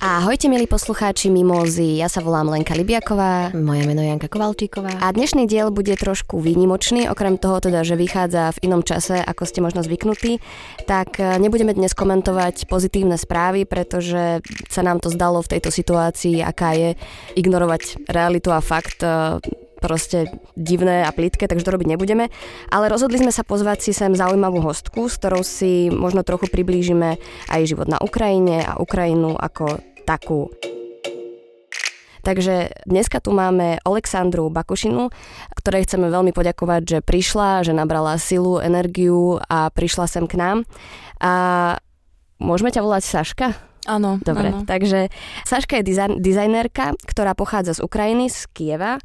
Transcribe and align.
Ahojte 0.00 0.48
milí 0.48 0.64
poslucháči 0.64 1.28
Mimozy, 1.28 2.00
ja 2.00 2.08
sa 2.08 2.24
volám 2.24 2.48
Lenka 2.48 2.72
Libiaková. 2.72 3.52
Moje 3.52 3.84
meno 3.84 4.00
je 4.00 4.08
Janka 4.08 4.32
Kovalčíková. 4.32 4.96
A 4.96 5.12
dnešný 5.12 5.44
diel 5.44 5.68
bude 5.68 5.92
trošku 5.92 6.40
výnimočný, 6.40 7.04
okrem 7.04 7.36
toho 7.36 7.60
teda, 7.60 7.84
že 7.84 8.00
vychádza 8.00 8.56
v 8.56 8.64
inom 8.64 8.80
čase, 8.80 9.20
ako 9.20 9.44
ste 9.44 9.60
možno 9.60 9.84
zvyknutí, 9.84 10.40
tak 10.88 11.20
e, 11.20 11.36
nebudeme 11.36 11.76
dnes 11.76 11.92
komentovať 11.92 12.64
pozitívne 12.72 13.20
správy, 13.20 13.68
pretože 13.68 14.40
sa 14.72 14.80
nám 14.80 15.04
to 15.04 15.12
zdalo 15.12 15.44
v 15.44 15.52
tejto 15.52 15.68
situácii, 15.68 16.40
aká 16.40 16.72
je 16.72 16.90
ignorovať 17.36 18.08
realitu 18.08 18.56
a 18.56 18.64
fakt 18.64 19.04
e, 19.04 19.36
proste 19.84 20.32
divné 20.56 21.04
a 21.04 21.12
plitké, 21.12 21.44
takže 21.44 21.68
to 21.68 21.76
robiť 21.76 21.88
nebudeme. 21.92 22.32
Ale 22.72 22.88
rozhodli 22.88 23.20
sme 23.20 23.32
sa 23.32 23.44
pozvať 23.44 23.84
si 23.84 23.92
sem 23.92 24.16
zaujímavú 24.16 24.64
hostku, 24.64 25.12
s 25.12 25.20
ktorou 25.20 25.44
si 25.44 25.92
možno 25.92 26.24
trochu 26.24 26.48
priblížime 26.48 27.20
aj 27.52 27.68
život 27.68 27.88
na 27.88 28.00
Ukrajine 28.00 28.64
a 28.64 28.80
Ukrajinu 28.80 29.36
ako 29.36 29.90
takú. 30.10 30.50
Takže 32.20 32.84
dneska 32.84 33.22
tu 33.22 33.32
máme 33.32 33.80
Alexandru 33.80 34.52
Bakušinu, 34.52 35.08
ktorej 35.56 35.88
chceme 35.88 36.12
veľmi 36.12 36.36
poďakovať, 36.36 36.82
že 36.84 36.98
prišla, 37.00 37.64
že 37.64 37.72
nabrala 37.72 38.20
silu, 38.20 38.60
energiu 38.60 39.40
a 39.48 39.72
prišla 39.72 40.04
sem 40.04 40.24
k 40.28 40.36
nám. 40.36 40.68
A 41.22 41.32
môžeme 42.36 42.68
ťa 42.68 42.84
volať 42.84 43.02
Saška? 43.08 43.48
Áno. 43.88 44.20
Dobre, 44.20 44.52
áno. 44.52 44.68
takže 44.68 45.08
Saška 45.48 45.80
je 45.80 45.88
dizajn, 45.88 46.20
dizajnerka, 46.20 46.92
ktorá 47.08 47.32
pochádza 47.32 47.80
z 47.80 47.84
Ukrajiny, 47.88 48.28
z 48.28 48.44
Kieva 48.52 49.00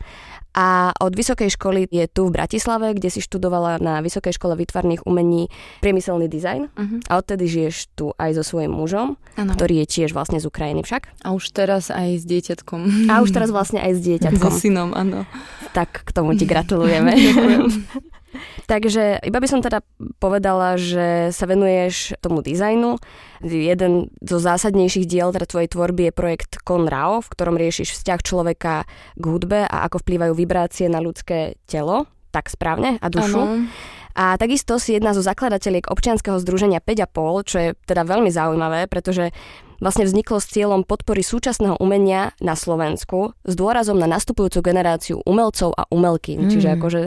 a 0.55 0.95
od 1.03 1.11
vysokej 1.11 1.51
školy 1.59 1.83
je 1.91 2.07
tu 2.07 2.31
v 2.31 2.35
Bratislave, 2.39 2.95
kde 2.95 3.11
si 3.11 3.19
študovala 3.19 3.75
na 3.83 3.99
Vysokej 3.99 4.39
škole 4.39 4.55
výtvarných 4.55 5.03
umení 5.03 5.51
priemyselný 5.83 6.31
dizajn 6.31 6.71
uh-huh. 6.71 6.99
a 7.11 7.19
odtedy 7.19 7.43
žiješ 7.43 7.91
tu 7.91 8.15
aj 8.15 8.39
so 8.39 8.43
svojím 8.47 8.71
mužom, 8.71 9.19
ano. 9.35 9.51
ktorý 9.51 9.83
je 9.83 9.87
tiež 9.91 10.15
vlastne 10.15 10.39
z 10.39 10.47
Ukrajiny 10.47 10.87
však. 10.87 11.27
A 11.27 11.35
už 11.35 11.51
teraz 11.51 11.91
aj 11.91 12.19
s 12.19 12.23
dieťatkom. 12.23 13.11
A 13.11 13.19
už 13.19 13.35
teraz 13.35 13.51
vlastne 13.51 13.83
aj 13.83 13.99
s 13.99 14.01
dieťatkom. 14.01 14.47
So 14.55 14.63
synom, 14.63 14.93
áno. 14.95 15.27
Tak 15.75 16.07
k 16.07 16.09
tomu 16.15 16.39
ti 16.39 16.47
gratulujeme. 16.51 17.11
Takže 18.65 19.21
iba 19.23 19.39
by 19.39 19.47
som 19.49 19.59
teda 19.61 19.81
povedala, 20.21 20.75
že 20.75 21.29
sa 21.35 21.45
venuješ 21.45 22.17
tomu 22.19 22.41
dizajnu. 22.45 22.97
Jeden 23.43 24.09
zo 24.23 24.37
zásadnejších 24.39 25.05
diel 25.09 25.29
teda 25.35 25.45
tvojej 25.49 25.69
tvorby 25.69 26.09
je 26.09 26.13
projekt 26.13 26.51
Conrao, 26.63 27.21
v 27.21 27.31
ktorom 27.31 27.55
riešiš 27.59 27.93
vzťah 27.95 28.19
človeka 28.23 28.89
k 29.15 29.23
hudbe 29.23 29.67
a 29.67 29.85
ako 29.85 30.01
vplývajú 30.01 30.33
vibrácie 30.33 30.87
na 30.87 31.03
ľudské 31.03 31.59
telo, 31.69 32.09
tak 32.33 32.51
správne, 32.51 32.99
a 32.99 33.07
dušu. 33.07 33.39
Ano. 33.39 33.67
A 34.15 34.39
takisto 34.39 34.79
si 34.79 34.95
jedna 34.95 35.11
zo 35.11 35.19
zakladateľiek 35.19 35.91
občianskeho 35.91 36.39
združenia 36.39 36.79
5,5, 36.79 37.51
čo 37.51 37.57
je 37.59 37.69
teda 37.83 38.07
veľmi 38.07 38.31
zaujímavé, 38.31 38.87
pretože 38.87 39.35
vlastne 39.83 40.07
vzniklo 40.07 40.39
s 40.39 40.47
cieľom 40.47 40.87
podpory 40.87 41.19
súčasného 41.19 41.75
umenia 41.83 42.31
na 42.39 42.55
Slovensku 42.55 43.35
s 43.43 43.53
dôrazom 43.59 43.99
na 43.99 44.07
nastupujúcu 44.07 44.63
generáciu 44.63 45.19
umelcov 45.27 45.75
a 45.75 45.83
umelky. 45.91 46.39
Mm. 46.39 46.47
Čiže 46.47 46.69
akože 46.79 47.01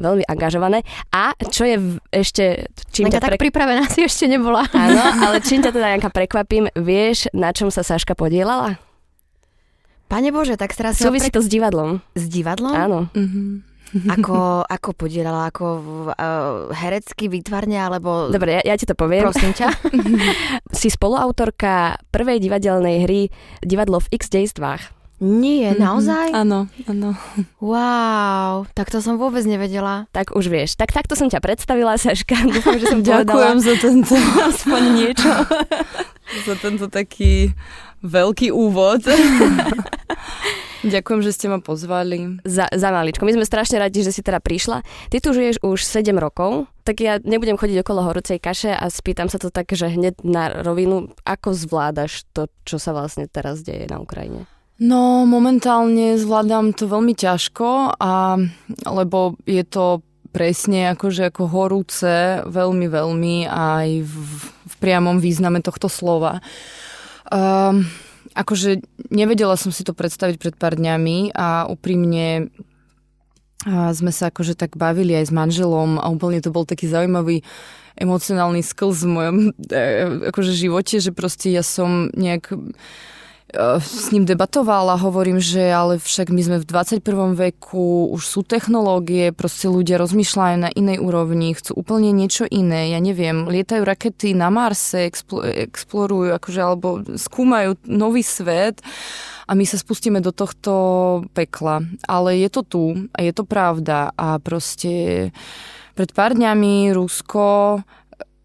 veľmi 0.00 0.24
angažované. 0.24 0.80
A 1.12 1.36
čo 1.36 1.68
je 1.68 2.00
ešte... 2.08 2.72
Čím 2.90 3.12
ťa 3.12 3.20
tak 3.20 3.36
pre... 3.36 3.48
pripravená 3.48 3.84
si 3.92 4.02
ešte 4.08 4.24
nebola. 4.24 4.64
Áno, 4.72 5.04
ale 5.28 5.38
čím 5.46 5.60
ťa 5.60 5.70
teda, 5.76 5.92
Janka, 5.92 6.08
prekvapím, 6.08 6.72
vieš, 6.72 7.28
na 7.36 7.52
čom 7.52 7.68
sa 7.68 7.84
Saška 7.84 8.16
podielala? 8.16 8.80
Pane 10.10 10.34
Bože, 10.34 10.58
tak 10.58 10.74
teraz... 10.74 10.98
Súvisí 10.98 11.30
pre... 11.30 11.36
to 11.38 11.40
s 11.44 11.48
divadlom. 11.52 12.02
S 12.18 12.24
divadlom? 12.26 12.74
Áno. 12.74 13.00
Mm-hmm. 13.14 13.70
Ako, 13.90 14.62
ako 14.70 14.90
podielala, 14.94 15.50
ako 15.50 15.66
uh, 16.14 16.70
herecky, 16.70 17.26
výtvarne, 17.26 17.74
alebo... 17.74 18.30
Dobre, 18.30 18.62
ja, 18.62 18.62
ja 18.62 18.74
ti 18.78 18.86
to 18.86 18.94
poviem. 18.94 19.26
Prosím 19.26 19.50
ťa. 19.50 19.70
si 20.78 20.90
spoluautorka 20.90 21.98
prvej 22.14 22.38
divadelnej 22.38 22.96
hry 23.06 23.20
Divadlo 23.62 23.98
v 23.98 24.14
X 24.14 24.30
dejstvách. 24.30 24.99
Nie, 25.20 25.76
mm-hmm. 25.76 25.84
naozaj? 25.84 26.26
Áno, 26.32 26.64
áno. 26.88 27.12
Wow, 27.60 28.64
tak 28.72 28.88
to 28.88 29.04
som 29.04 29.20
vôbec 29.20 29.44
nevedela. 29.44 30.08
Tak 30.16 30.32
už 30.32 30.48
vieš. 30.48 30.80
Tak 30.80 30.96
takto 30.96 31.12
som 31.12 31.28
ťa 31.28 31.44
predstavila, 31.44 32.00
Saška. 32.00 32.40
Dúfam, 32.56 32.80
že 32.80 32.88
som 32.88 33.04
Ďakujem 33.04 33.58
za 33.60 33.74
tento. 33.76 34.16
Aspoň 34.48 34.82
niečo. 34.96 35.28
za 36.48 36.54
tento 36.56 36.88
taký 36.88 37.52
veľký 38.00 38.48
úvod. 38.48 39.04
Ďakujem, 40.80 41.20
že 41.20 41.36
ste 41.36 41.52
ma 41.52 41.60
pozvali. 41.60 42.40
Za, 42.48 42.72
za 42.72 42.88
maličko. 42.88 43.28
My 43.28 43.36
sme 43.36 43.44
strašne 43.44 43.76
radi, 43.76 44.00
že 44.00 44.16
si 44.16 44.24
teda 44.24 44.40
prišla. 44.40 44.80
Ty 45.12 45.16
tu 45.20 45.36
žiješ 45.36 45.60
už 45.60 45.84
7 45.84 46.16
rokov, 46.16 46.72
tak 46.88 47.04
ja 47.04 47.20
nebudem 47.20 47.60
chodiť 47.60 47.84
okolo 47.84 48.08
horúcej 48.08 48.40
kaše 48.40 48.72
a 48.72 48.88
spýtam 48.88 49.28
sa 49.28 49.36
to 49.36 49.52
tak, 49.52 49.68
že 49.68 49.92
hneď 49.92 50.24
na 50.24 50.64
rovinu, 50.64 51.12
ako 51.28 51.52
zvládaš 51.52 52.24
to, 52.32 52.48
čo 52.64 52.80
sa 52.80 52.96
vlastne 52.96 53.28
teraz 53.28 53.60
deje 53.60 53.84
na 53.92 54.00
Ukrajine? 54.00 54.48
No, 54.80 55.28
momentálne 55.28 56.16
zvládam 56.16 56.72
to 56.72 56.88
veľmi 56.88 57.12
ťažko, 57.12 58.00
a, 58.00 58.40
lebo 58.88 59.36
je 59.44 59.60
to 59.68 60.00
presne 60.32 60.96
akože 60.96 61.28
ako 61.28 61.52
horúce, 61.52 62.40
veľmi, 62.48 62.88
veľmi 62.88 63.44
aj 63.44 63.88
v, 64.08 64.14
v 64.48 64.74
priamom 64.80 65.20
význame 65.20 65.60
tohto 65.60 65.92
slova. 65.92 66.40
Um, 67.28 67.84
akože 68.32 68.80
nevedela 69.12 69.58
som 69.60 69.68
si 69.68 69.84
to 69.84 69.92
predstaviť 69.92 70.40
pred 70.40 70.54
pár 70.56 70.80
dňami 70.80 71.34
a 71.36 71.68
úprimne 71.68 72.48
a 73.68 73.92
sme 73.92 74.08
sa 74.08 74.32
akože 74.32 74.56
tak 74.56 74.80
bavili 74.80 75.12
aj 75.12 75.28
s 75.28 75.36
manželom 75.36 76.00
a 76.00 76.08
úplne 76.08 76.40
to 76.40 76.48
bol 76.48 76.64
taký 76.64 76.88
zaujímavý 76.88 77.44
emocionálny 78.00 78.64
skills 78.64 79.04
v 79.04 79.12
mojom 79.12 79.36
e, 79.68 79.84
akože 80.32 80.56
živote, 80.56 80.96
že 80.96 81.12
proste 81.12 81.52
ja 81.52 81.60
som 81.60 82.08
nejak 82.16 82.56
s 83.80 84.08
ním 84.14 84.24
debatovala, 84.24 84.94
hovorím, 85.00 85.42
že 85.42 85.74
ale 85.74 85.98
však 85.98 86.30
my 86.30 86.42
sme 86.42 86.56
v 86.62 86.68
21. 86.68 87.34
veku, 87.34 88.10
už 88.14 88.22
sú 88.22 88.40
technológie, 88.46 89.34
proste 89.34 89.66
ľudia 89.66 89.98
rozmýšľajú 89.98 90.56
na 90.58 90.70
inej 90.70 91.02
úrovni, 91.02 91.54
chcú 91.58 91.74
úplne 91.74 92.14
niečo 92.14 92.46
iné, 92.46 92.94
ja 92.94 93.00
neviem, 93.02 93.50
lietajú 93.50 93.82
rakety 93.82 94.38
na 94.38 94.54
Marse, 94.54 95.10
explo, 95.10 95.42
explorujú, 95.42 96.30
akože, 96.38 96.60
alebo 96.62 97.02
skúmajú 97.18 97.74
nový 97.90 98.22
svet 98.22 98.78
a 99.50 99.58
my 99.58 99.66
sa 99.66 99.74
spustíme 99.74 100.22
do 100.22 100.30
tohto 100.30 100.72
pekla. 101.34 101.82
Ale 102.06 102.38
je 102.38 102.48
to 102.54 102.62
tu 102.62 102.84
a 103.10 103.18
je 103.18 103.32
to 103.34 103.42
pravda 103.42 104.14
a 104.14 104.38
proste 104.38 105.34
pred 105.98 106.10
pár 106.14 106.38
dňami 106.38 106.94
Rusko 106.94 107.82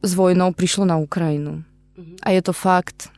s 0.01 0.11
vojnou 0.17 0.49
prišlo 0.57 0.89
na 0.89 0.97
Ukrajinu. 0.97 1.61
Mhm. 1.93 2.25
A 2.25 2.33
je 2.33 2.41
to 2.41 2.53
fakt 2.57 3.13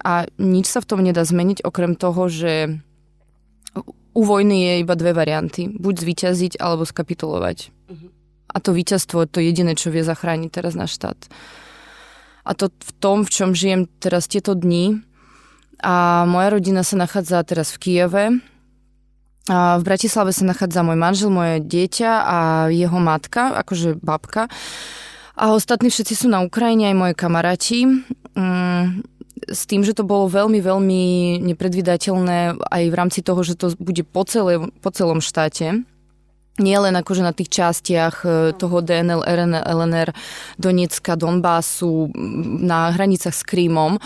a 0.00 0.24
nič 0.40 0.66
sa 0.66 0.80
v 0.80 0.88
tom 0.88 1.00
nedá 1.04 1.22
zmeniť, 1.24 1.64
okrem 1.64 1.94
toho, 1.94 2.28
že 2.28 2.80
u 4.10 4.22
vojny 4.26 4.66
je 4.66 4.74
iba 4.82 4.94
dve 4.98 5.14
varianty. 5.14 5.70
Buď 5.70 6.02
zvíťaziť, 6.02 6.52
alebo 6.58 6.82
skapitulovať. 6.82 7.70
Uh-huh. 7.70 8.10
A 8.50 8.56
to 8.58 8.74
víťazstvo 8.74 9.22
je 9.22 9.28
to 9.30 9.40
jediné, 9.40 9.78
čo 9.78 9.94
vie 9.94 10.02
zachrániť 10.02 10.50
teraz 10.50 10.74
náš 10.74 10.98
štát. 10.98 11.30
A 12.42 12.50
to 12.56 12.74
v 12.74 12.92
tom, 12.98 13.22
v 13.22 13.30
čom 13.30 13.54
žijem 13.54 13.86
teraz 14.02 14.26
tieto 14.26 14.58
dni. 14.58 15.04
A 15.80 16.26
moja 16.26 16.50
rodina 16.50 16.82
sa 16.82 16.98
nachádza 16.98 17.46
teraz 17.46 17.70
v 17.70 17.78
Kieve. 17.78 18.24
A 19.48 19.78
v 19.78 19.82
Bratislave 19.86 20.34
sa 20.34 20.44
nachádza 20.44 20.82
môj 20.82 20.98
manžel, 20.98 21.30
moje 21.30 21.62
dieťa 21.62 22.10
a 22.10 22.38
jeho 22.68 22.98
matka, 22.98 23.54
akože 23.62 23.96
babka. 24.02 24.50
A 25.38 25.56
ostatní 25.56 25.88
všetci 25.88 26.26
sú 26.26 26.26
na 26.28 26.44
Ukrajine, 26.44 26.92
aj 26.92 26.96
moje 26.98 27.14
kamaráti. 27.16 27.88
Mm, 28.36 29.06
s 29.48 29.64
tým, 29.64 29.80
že 29.86 29.96
to 29.96 30.04
bolo 30.04 30.28
veľmi, 30.28 30.60
veľmi 30.60 31.02
nepredvydateľné 31.40 32.60
aj 32.60 32.82
v 32.90 32.98
rámci 32.98 33.20
toho, 33.24 33.40
že 33.40 33.56
to 33.56 33.72
bude 33.80 34.04
po, 34.10 34.26
celé, 34.28 34.60
po 34.80 34.90
celom 34.92 35.24
štáte. 35.24 35.84
Nie 36.60 36.76
len 36.76 36.92
akože 36.92 37.24
na 37.24 37.32
tých 37.32 37.48
častiach 37.48 38.16
e, 38.20 38.28
toho 38.52 38.84
DNL, 38.84 39.24
RN, 39.24 39.64
LNR, 39.64 40.12
Donecka, 40.60 41.16
Donbasu, 41.16 42.12
na 42.60 42.92
hranicách 42.92 43.32
s 43.32 43.46
Krímom, 43.46 43.96
e, 43.96 44.00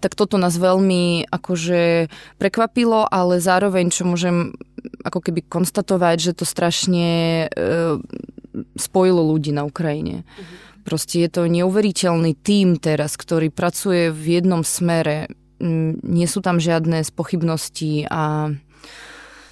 tak 0.00 0.16
toto 0.16 0.40
nás 0.40 0.56
veľmi 0.56 1.28
akože 1.28 2.08
prekvapilo, 2.40 3.04
ale 3.04 3.36
zároveň, 3.36 3.92
čo 3.92 4.08
môžem 4.08 4.56
ako 5.04 5.20
keby 5.28 5.44
konstatovať, 5.44 6.16
že 6.32 6.32
to 6.32 6.48
strašne 6.48 7.10
e, 7.52 8.00
spojilo 8.80 9.20
ľudí 9.20 9.52
na 9.52 9.68
Ukrajine. 9.68 10.24
Mm-hmm 10.24 10.64
Proste 10.84 11.24
je 11.24 11.28
to 11.32 11.48
neuveriteľný 11.48 12.36
tím 12.44 12.76
teraz, 12.76 13.16
ktorý 13.16 13.48
pracuje 13.48 14.12
v 14.12 14.40
jednom 14.40 14.60
smere. 14.60 15.32
Mm, 15.58 16.04
nie 16.04 16.28
sú 16.28 16.44
tam 16.44 16.60
žiadne 16.60 17.00
spochybnosti 17.00 18.04
a 18.12 18.52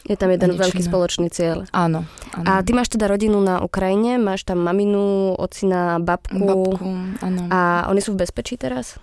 je 0.02 0.19
tam 0.19 0.34
jeden 0.34 0.58
veľký 0.58 0.82
spoločný 0.82 1.31
cieľ. 1.31 1.62
Áno, 1.70 2.02
áno. 2.34 2.44
A 2.44 2.58
ty 2.67 2.75
máš 2.75 2.90
teda 2.90 3.06
rodinu 3.06 3.38
na 3.38 3.62
Ukrajine, 3.62 4.19
máš 4.19 4.43
tam 4.43 4.58
maminu, 4.58 5.38
ocina, 5.38 6.02
babku. 6.02 6.43
Babku, 6.43 6.90
áno. 7.23 7.40
A 7.55 7.87
oni 7.87 8.02
sú 8.02 8.19
v 8.19 8.26
bezpečí 8.26 8.58
teraz? 8.58 8.99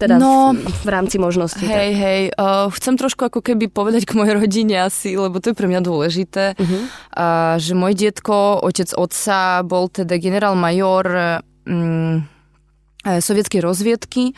Teda 0.00 0.16
no, 0.16 0.56
v, 0.56 0.64
v 0.64 0.88
rámci 0.90 1.20
možností. 1.20 1.68
Hej, 1.68 1.90
tak. 1.92 2.00
hej, 2.02 2.20
uh, 2.34 2.66
chcem 2.72 2.94
trošku 2.96 3.30
ako 3.30 3.44
keby 3.44 3.68
povedať 3.70 4.08
k 4.08 4.16
mojej 4.16 4.34
rodine 4.42 4.80
asi, 4.80 5.14
lebo 5.14 5.38
to 5.38 5.52
je 5.52 5.56
pre 5.60 5.68
mňa 5.68 5.80
dôležité, 5.84 6.56
uh-huh. 6.56 6.80
uh, 7.14 7.54
že 7.60 7.76
môj 7.76 7.94
detko, 7.94 8.58
otec 8.64 8.90
otca, 8.96 9.60
bol 9.62 9.86
teda 9.92 10.18
generál 10.18 10.56
major 10.56 11.04
mm, 11.66 12.16
e, 13.04 13.10
sovietskej 13.20 13.60
rozviedky 13.60 14.32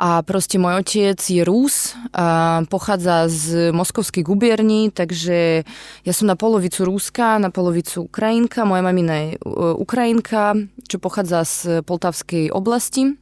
A 0.00 0.24
proste 0.24 0.56
môj 0.56 0.80
otec 0.80 1.20
je 1.20 1.44
Rus, 1.44 1.92
a 2.16 2.64
pochádza 2.72 3.28
z 3.28 3.68
moskovskej 3.68 4.24
gubierni, 4.24 4.88
takže 4.88 5.68
ja 6.08 6.12
som 6.16 6.24
na 6.24 6.40
polovicu 6.40 6.88
Rúska, 6.88 7.36
na 7.36 7.52
polovicu 7.52 8.08
Ukrajinka. 8.08 8.64
Moja 8.64 8.80
mamina 8.80 9.14
je 9.28 9.28
e, 9.36 9.38
Ukrajinka, 9.76 10.56
čo 10.88 10.96
pochádza 10.96 11.44
z 11.44 11.84
Poltavskej 11.84 12.48
oblasti. 12.48 13.19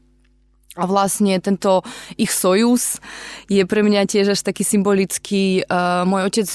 A 0.79 0.87
vlastne 0.87 1.35
tento 1.43 1.83
ich 2.15 2.31
sojus 2.31 3.03
je 3.51 3.67
pre 3.67 3.83
mňa 3.83 4.07
tiež 4.07 4.39
až 4.39 4.41
taký 4.47 4.63
symbolický. 4.63 5.67
Uh, 5.67 6.07
môj 6.07 6.31
otec 6.31 6.49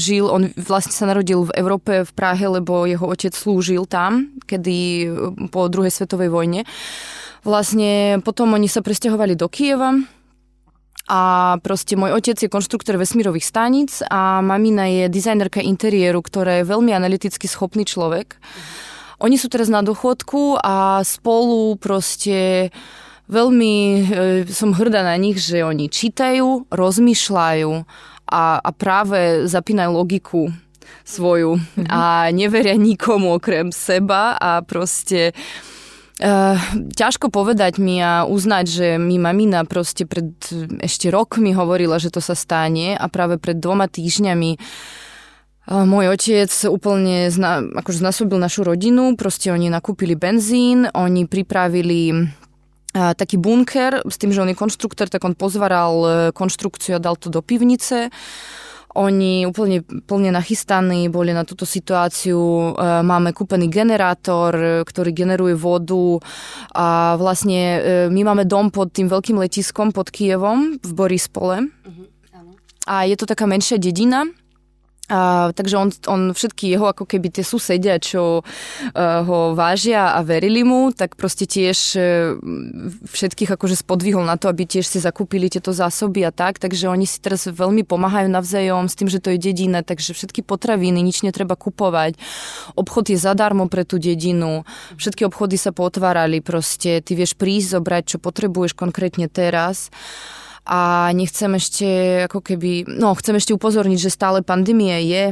žil, 0.00 0.24
on 0.32 0.48
vlastne 0.56 0.96
sa 0.96 1.04
narodil 1.04 1.44
v 1.44 1.52
Európe, 1.60 2.08
v 2.08 2.12
Prahe, 2.16 2.48
lebo 2.48 2.88
jeho 2.88 3.04
otec 3.04 3.36
slúžil 3.36 3.84
tam, 3.84 4.32
kedy 4.48 5.12
po 5.52 5.68
druhej 5.68 5.92
svetovej 5.92 6.32
vojne. 6.32 6.64
Vlastne 7.44 8.24
potom 8.24 8.56
oni 8.56 8.66
sa 8.66 8.80
presťahovali 8.80 9.36
do 9.36 9.46
Kieva, 9.52 9.92
a 11.08 11.56
proste 11.64 11.96
môj 11.96 12.12
otec 12.20 12.36
je 12.36 12.52
konštruktor 12.52 13.00
vesmírových 13.00 13.48
staníc 13.48 14.04
a 14.12 14.44
mamina 14.44 14.92
je 14.92 15.08
dizajnerka 15.08 15.64
interiéru, 15.64 16.20
ktorá 16.20 16.60
je 16.60 16.68
veľmi 16.68 16.92
analyticky 16.92 17.48
schopný 17.48 17.88
človek. 17.88 18.36
Oni 19.24 19.40
sú 19.40 19.48
teraz 19.48 19.72
na 19.72 19.80
dochodku 19.80 20.60
a 20.60 21.00
spolu 21.02 21.80
proste 21.80 22.68
veľmi 23.28 23.74
e, 23.76 24.00
som 24.48 24.72
hrdá 24.72 25.04
na 25.04 25.16
nich, 25.20 25.38
že 25.38 25.62
oni 25.62 25.92
čítajú, 25.92 26.68
rozmýšľajú 26.72 27.72
a, 28.28 28.44
a 28.60 28.70
práve 28.72 29.44
zapínajú 29.48 29.90
logiku 29.92 30.42
svoju 31.04 31.56
mm-hmm. 31.56 31.88
a 31.88 32.32
neveria 32.32 32.76
nikomu 32.76 33.36
okrem 33.36 33.72
seba 33.72 34.36
a 34.36 34.64
proste 34.64 35.32
Uh, 36.18 36.58
ťažko 36.98 37.30
povedať 37.30 37.78
mi 37.78 38.02
a 38.02 38.26
uznať, 38.26 38.64
že 38.66 38.88
mi 38.98 39.22
mamina 39.22 39.62
proste 39.62 40.02
pred 40.02 40.34
ešte 40.82 41.14
rok 41.14 41.38
mi 41.38 41.54
hovorila, 41.54 42.02
že 42.02 42.10
to 42.10 42.18
sa 42.18 42.34
stane 42.34 42.98
a 42.98 43.06
práve 43.06 43.38
pred 43.38 43.54
dvoma 43.54 43.86
týždňami 43.86 44.58
uh, 45.70 45.86
môj 45.86 46.10
otec 46.10 46.50
úplne 46.66 47.30
zna, 47.30 47.62
akože 47.62 48.02
znasobil 48.02 48.34
našu 48.34 48.66
rodinu, 48.66 49.14
proste 49.14 49.54
oni 49.54 49.70
nakúpili 49.70 50.18
benzín, 50.18 50.90
oni 50.90 51.30
pripravili 51.30 52.26
taký 53.14 53.38
bunker 53.38 54.02
s 54.04 54.16
tým, 54.18 54.34
že 54.34 54.42
on 54.42 54.50
je 54.50 54.58
konštruktor, 54.58 55.06
tak 55.08 55.24
on 55.24 55.38
pozvaral 55.38 55.94
uh, 56.00 56.10
konštrukciu 56.34 56.98
a 56.98 57.02
dal 57.02 57.16
to 57.16 57.30
do 57.30 57.40
pivnice. 57.40 58.10
Oni 58.96 59.44
úplne 59.44 59.84
plne 59.84 60.32
nachystaní 60.32 61.12
boli 61.12 61.30
na 61.36 61.44
túto 61.44 61.68
situáciu. 61.68 62.72
E, 62.74 63.04
máme 63.04 63.36
kúpený 63.36 63.68
generátor, 63.68 64.82
ktorý 64.82 65.12
generuje 65.12 65.52
vodu 65.52 66.18
a 66.72 67.14
vlastne 67.20 67.60
e, 67.60 67.78
my 68.08 68.32
máme 68.32 68.48
dom 68.48 68.72
pod 68.72 68.90
tým 68.90 69.06
veľkým 69.12 69.36
letiskom 69.38 69.92
pod 69.92 70.08
Kievom 70.08 70.80
v 70.80 70.92
Borispole. 70.96 71.68
Uh-huh, 71.68 72.08
a 72.88 73.04
je 73.04 73.14
to 73.20 73.28
taká 73.28 73.44
menšia 73.44 73.76
dedina, 73.76 74.24
a, 75.08 75.50
takže 75.56 75.76
on, 75.80 75.88
on 76.04 76.36
všetky 76.36 76.68
jeho 76.68 76.84
ako 76.92 77.08
keby 77.08 77.32
tie 77.32 77.44
susedia, 77.44 77.96
čo 77.96 78.44
uh, 78.44 79.20
ho 79.24 79.56
vážia 79.56 80.12
a 80.12 80.20
verili 80.20 80.60
mu, 80.60 80.92
tak 80.92 81.16
proste 81.16 81.48
tiež 81.48 81.78
uh, 81.96 82.04
všetkých 83.08 83.56
akože 83.56 83.80
spodvihol 83.80 84.20
na 84.28 84.36
to, 84.36 84.52
aby 84.52 84.68
tiež 84.68 84.84
si 84.84 85.00
zakúpili 85.00 85.48
tieto 85.48 85.72
zásoby 85.72 86.28
a 86.28 86.32
tak. 86.32 86.60
Takže 86.60 86.92
oni 86.92 87.08
si 87.08 87.24
teraz 87.24 87.48
veľmi 87.48 87.88
pomáhajú 87.88 88.28
navzájom 88.28 88.84
s 88.92 88.94
tým, 89.00 89.08
že 89.08 89.24
to 89.24 89.32
je 89.32 89.40
dedina, 89.40 89.80
takže 89.80 90.12
všetky 90.12 90.44
potraviny, 90.44 91.00
nič 91.00 91.24
netreba 91.24 91.56
kupovať. 91.56 92.20
Obchod 92.76 93.08
je 93.08 93.16
zadarmo 93.16 93.72
pre 93.72 93.88
tú 93.88 93.96
dedinu. 93.96 94.68
Všetky 95.00 95.24
obchody 95.24 95.56
sa 95.56 95.72
potvárali 95.72 96.44
proste. 96.44 97.00
Ty 97.00 97.12
vieš 97.16 97.32
prísť, 97.32 97.80
zobrať, 97.80 98.02
čo 98.12 98.18
potrebuješ 98.20 98.76
konkrétne 98.76 99.32
teraz 99.32 99.88
a 100.68 101.08
nechcem 101.16 101.48
ešte 101.56 101.88
ako 102.28 102.44
keby, 102.44 102.84
no 103.00 103.16
chcem 103.16 103.40
ešte 103.40 103.56
upozorniť, 103.56 103.96
že 103.96 104.12
stále 104.12 104.44
pandémie 104.44 105.00
je 105.08 105.24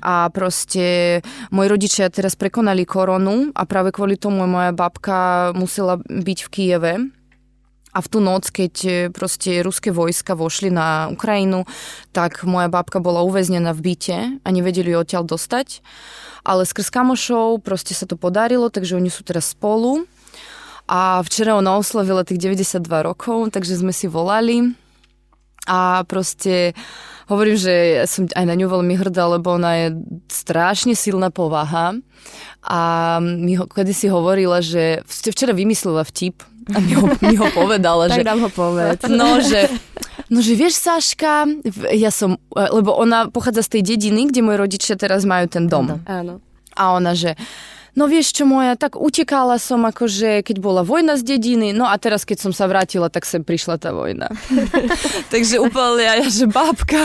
a 0.00 0.32
proste 0.32 1.20
moji 1.52 1.68
rodičia 1.68 2.08
teraz 2.08 2.32
prekonali 2.38 2.88
koronu 2.88 3.52
a 3.52 3.68
práve 3.68 3.92
kvôli 3.92 4.16
tomu 4.16 4.48
moja 4.48 4.72
babka 4.72 5.52
musela 5.52 6.00
byť 6.00 6.38
v 6.46 6.48
Kieve 6.48 6.94
a 7.90 7.98
v 7.98 8.06
tú 8.06 8.22
noc, 8.22 8.54
keď 8.54 9.10
proste 9.10 9.66
ruské 9.66 9.90
vojska 9.90 10.38
vošli 10.38 10.70
na 10.70 11.10
Ukrajinu, 11.10 11.66
tak 12.14 12.46
moja 12.46 12.70
babka 12.70 13.02
bola 13.02 13.26
uväznená 13.26 13.74
v 13.74 13.92
byte 13.92 14.18
a 14.40 14.48
nevedeli 14.48 14.94
ju 14.94 15.02
odtiaľ 15.02 15.26
dostať. 15.26 15.82
Ale 16.46 16.64
skrz 16.64 16.88
kamošov 16.88 17.60
proste 17.66 17.92
sa 17.92 18.06
to 18.06 18.14
podarilo, 18.14 18.70
takže 18.70 18.96
oni 18.96 19.10
sú 19.10 19.26
teraz 19.26 19.52
spolu 19.52 20.06
a 20.90 21.22
včera 21.22 21.54
ona 21.54 21.78
oslavila 21.78 22.26
tých 22.26 22.42
92 22.42 22.82
rokov, 23.06 23.54
takže 23.54 23.78
sme 23.78 23.94
si 23.94 24.10
volali 24.10 24.74
a 25.70 26.02
proste 26.02 26.74
hovorím, 27.30 27.54
že 27.54 28.02
ja 28.02 28.06
som 28.10 28.26
aj 28.26 28.42
na 28.42 28.58
ňu 28.58 28.66
veľmi 28.66 28.98
hrdá, 28.98 29.30
lebo 29.30 29.54
ona 29.54 29.86
je 29.86 30.02
strašne 30.26 30.98
silná 30.98 31.30
povaha 31.30 31.94
a 32.66 32.80
mi 33.22 33.54
ho, 33.54 33.70
kedy 33.70 33.94
si 33.94 34.10
hovorila, 34.10 34.58
že 34.58 35.06
včera 35.06 35.54
vymyslela 35.54 36.02
vtip 36.02 36.42
a 36.74 36.82
mi 36.82 36.98
ho, 36.98 37.06
mi 37.22 37.38
ho 37.38 37.46
povedala, 37.54 38.06
že... 38.10 38.18
Tak 38.18 38.26
nám 38.26 38.40
ho 38.42 38.50
povedz. 38.50 39.06
No, 39.06 39.38
že 39.38 39.70
No, 40.30 40.38
že 40.38 40.54
vieš, 40.54 40.78
Saška, 40.78 41.42
ja 41.90 42.14
som, 42.14 42.38
lebo 42.54 42.94
ona 42.94 43.26
pochádza 43.26 43.66
z 43.66 43.70
tej 43.74 43.82
dediny, 43.82 44.30
kde 44.30 44.46
moji 44.46 44.62
rodičia 44.62 44.94
teraz 44.94 45.26
majú 45.26 45.50
ten 45.50 45.66
dom. 45.66 45.98
Áno. 46.06 46.38
A 46.78 46.94
ona, 46.94 47.18
že 47.18 47.34
No 47.98 48.06
vieš 48.06 48.30
čo 48.36 48.46
moja, 48.46 48.78
tak 48.78 48.94
utekala 48.94 49.58
som 49.58 49.82
akože, 49.82 50.46
keď 50.46 50.56
bola 50.62 50.82
vojna 50.86 51.18
z 51.18 51.36
dediny, 51.36 51.74
no 51.74 51.90
a 51.90 51.98
teraz 51.98 52.22
keď 52.22 52.48
som 52.48 52.52
sa 52.54 52.70
vrátila, 52.70 53.10
tak 53.10 53.26
sem 53.26 53.42
prišla 53.42 53.82
tá 53.82 53.90
vojna. 53.90 54.30
Takže 55.34 55.58
úplne 55.58 56.06
ja, 56.06 56.22
že 56.30 56.46
babka, 56.46 57.02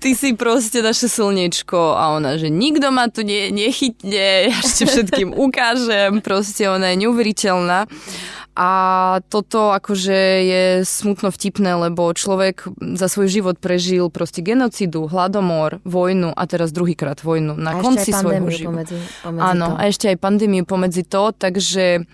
ty 0.00 0.16
si 0.16 0.32
proste 0.32 0.80
naše 0.80 1.12
slnečko 1.12 1.96
a 1.96 2.16
ona, 2.16 2.40
že 2.40 2.48
nikto 2.48 2.88
ma 2.88 3.12
tu 3.12 3.20
ne, 3.20 3.52
nechytne, 3.52 4.48
ja 4.48 4.58
ešte 4.64 4.88
všetkým 4.88 5.36
ukážem, 5.36 6.24
proste 6.24 6.68
ona 6.72 6.96
je 6.96 7.04
neuveriteľná. 7.04 7.84
A 8.52 8.70
toto 9.32 9.72
akože 9.72 10.18
je 10.44 10.64
smutno 10.84 11.32
vtipné, 11.32 11.72
lebo 11.72 12.12
človek 12.12 12.68
za 13.00 13.08
svoj 13.08 13.32
život 13.32 13.56
prežil 13.56 14.12
proste 14.12 14.44
genocidu, 14.44 15.08
hladomor, 15.08 15.80
vojnu 15.88 16.36
a 16.36 16.42
teraz 16.44 16.68
druhýkrát 16.68 17.24
vojnu 17.24 17.56
na 17.56 17.76
a 17.76 17.80
konci 17.80 18.12
svojho 18.12 18.44
života. 18.52 18.92
Pomedzi, 18.92 18.98
pomedzi 19.24 19.44
Áno, 19.48 19.66
to. 19.72 19.76
a 19.80 19.82
ešte 19.88 20.04
aj 20.12 20.16
pandémiu 20.20 20.68
pomedzi 20.68 21.08
to, 21.08 21.32
takže 21.32 22.04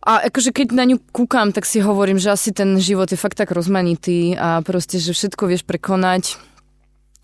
a 0.00 0.32
akože 0.32 0.56
keď 0.56 0.72
na 0.72 0.88
ňu 0.88 0.96
kúkam, 1.12 1.52
tak 1.52 1.68
si 1.68 1.84
hovorím, 1.84 2.16
že 2.16 2.32
asi 2.32 2.56
ten 2.56 2.80
život 2.80 3.12
je 3.12 3.20
fakt 3.20 3.36
tak 3.36 3.52
rozmanitý 3.52 4.32
a 4.32 4.64
proste, 4.64 4.96
že 4.96 5.12
všetko 5.12 5.52
vieš 5.52 5.68
prekonať 5.68 6.40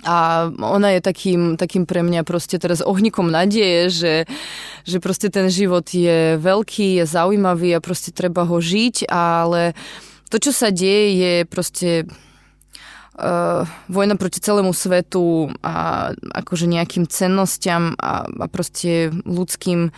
a 0.05 0.49
ona 0.53 0.93
je 0.93 1.01
takým, 1.01 1.57
takým 1.57 1.89
pre 1.89 2.05
mňa 2.05 2.21
proste 2.29 2.61
teraz 2.61 2.85
ohnikom 2.85 3.33
nadeje, 3.33 3.89
že, 3.89 4.15
že 4.85 5.01
proste 5.01 5.33
ten 5.33 5.49
život 5.49 5.89
je 5.89 6.37
veľký, 6.37 7.01
je 7.01 7.05
zaujímavý 7.09 7.73
a 7.73 7.81
proste 7.81 8.13
treba 8.13 8.45
ho 8.45 8.61
žiť, 8.61 9.09
ale 9.09 9.73
to, 10.29 10.37
čo 10.37 10.53
sa 10.53 10.69
deje, 10.69 11.17
je 11.17 11.35
proste 11.49 11.91
uh, 12.05 13.65
vojna 13.89 14.21
proti 14.21 14.45
celému 14.45 14.77
svetu 14.77 15.49
a 15.65 16.13
akože 16.13 16.69
nejakým 16.69 17.09
cennostiam 17.09 17.97
a, 17.97 18.29
a 18.29 18.47
proste 18.53 19.09
ľudským 19.25 19.97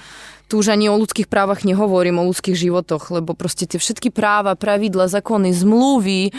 tu 0.48 0.64
už 0.64 0.72
ani 0.72 0.88
o 0.88 0.96
ľudských 0.96 1.28
právach 1.28 1.60
nehovorím, 1.60 2.24
o 2.24 2.28
ľudských 2.32 2.56
životoch, 2.56 3.12
lebo 3.12 3.36
proste 3.36 3.68
tie 3.68 3.76
všetky 3.76 4.08
práva, 4.08 4.56
pravidla, 4.56 5.04
zákony, 5.12 5.52
zmluvy, 5.52 6.32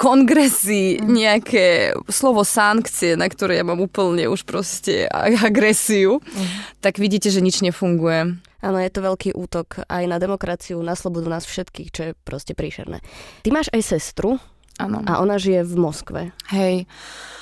kongresy, 0.00 0.96
mhm. 0.96 1.12
nejaké 1.12 1.66
slovo 2.08 2.40
sankcie, 2.40 3.20
na 3.20 3.28
ktoré 3.28 3.60
ja 3.60 3.64
mám 3.68 3.84
úplne 3.84 4.32
už 4.32 4.48
proste 4.48 5.04
agresiu, 5.12 6.24
mm. 6.24 6.80
tak 6.80 6.96
vidíte, 6.96 7.28
že 7.28 7.44
nič 7.44 7.60
nefunguje. 7.60 8.40
Áno, 8.60 8.76
je 8.80 8.92
to 8.92 9.00
veľký 9.04 9.36
útok 9.36 9.84
aj 9.88 10.04
na 10.04 10.16
demokraciu, 10.20 10.80
na 10.84 10.96
slobodu 10.96 11.28
nás 11.32 11.44
všetkých, 11.48 11.88
čo 11.92 12.00
je 12.08 12.12
proste 12.24 12.52
príšerné. 12.52 13.00
Ty 13.40 13.48
máš 13.52 13.72
aj 13.72 13.96
sestru 13.96 14.36
Áno. 14.76 15.00
a 15.04 15.20
ona 15.20 15.40
žije 15.40 15.64
v 15.64 15.74
Moskve. 15.80 16.22
Hej. 16.52 16.84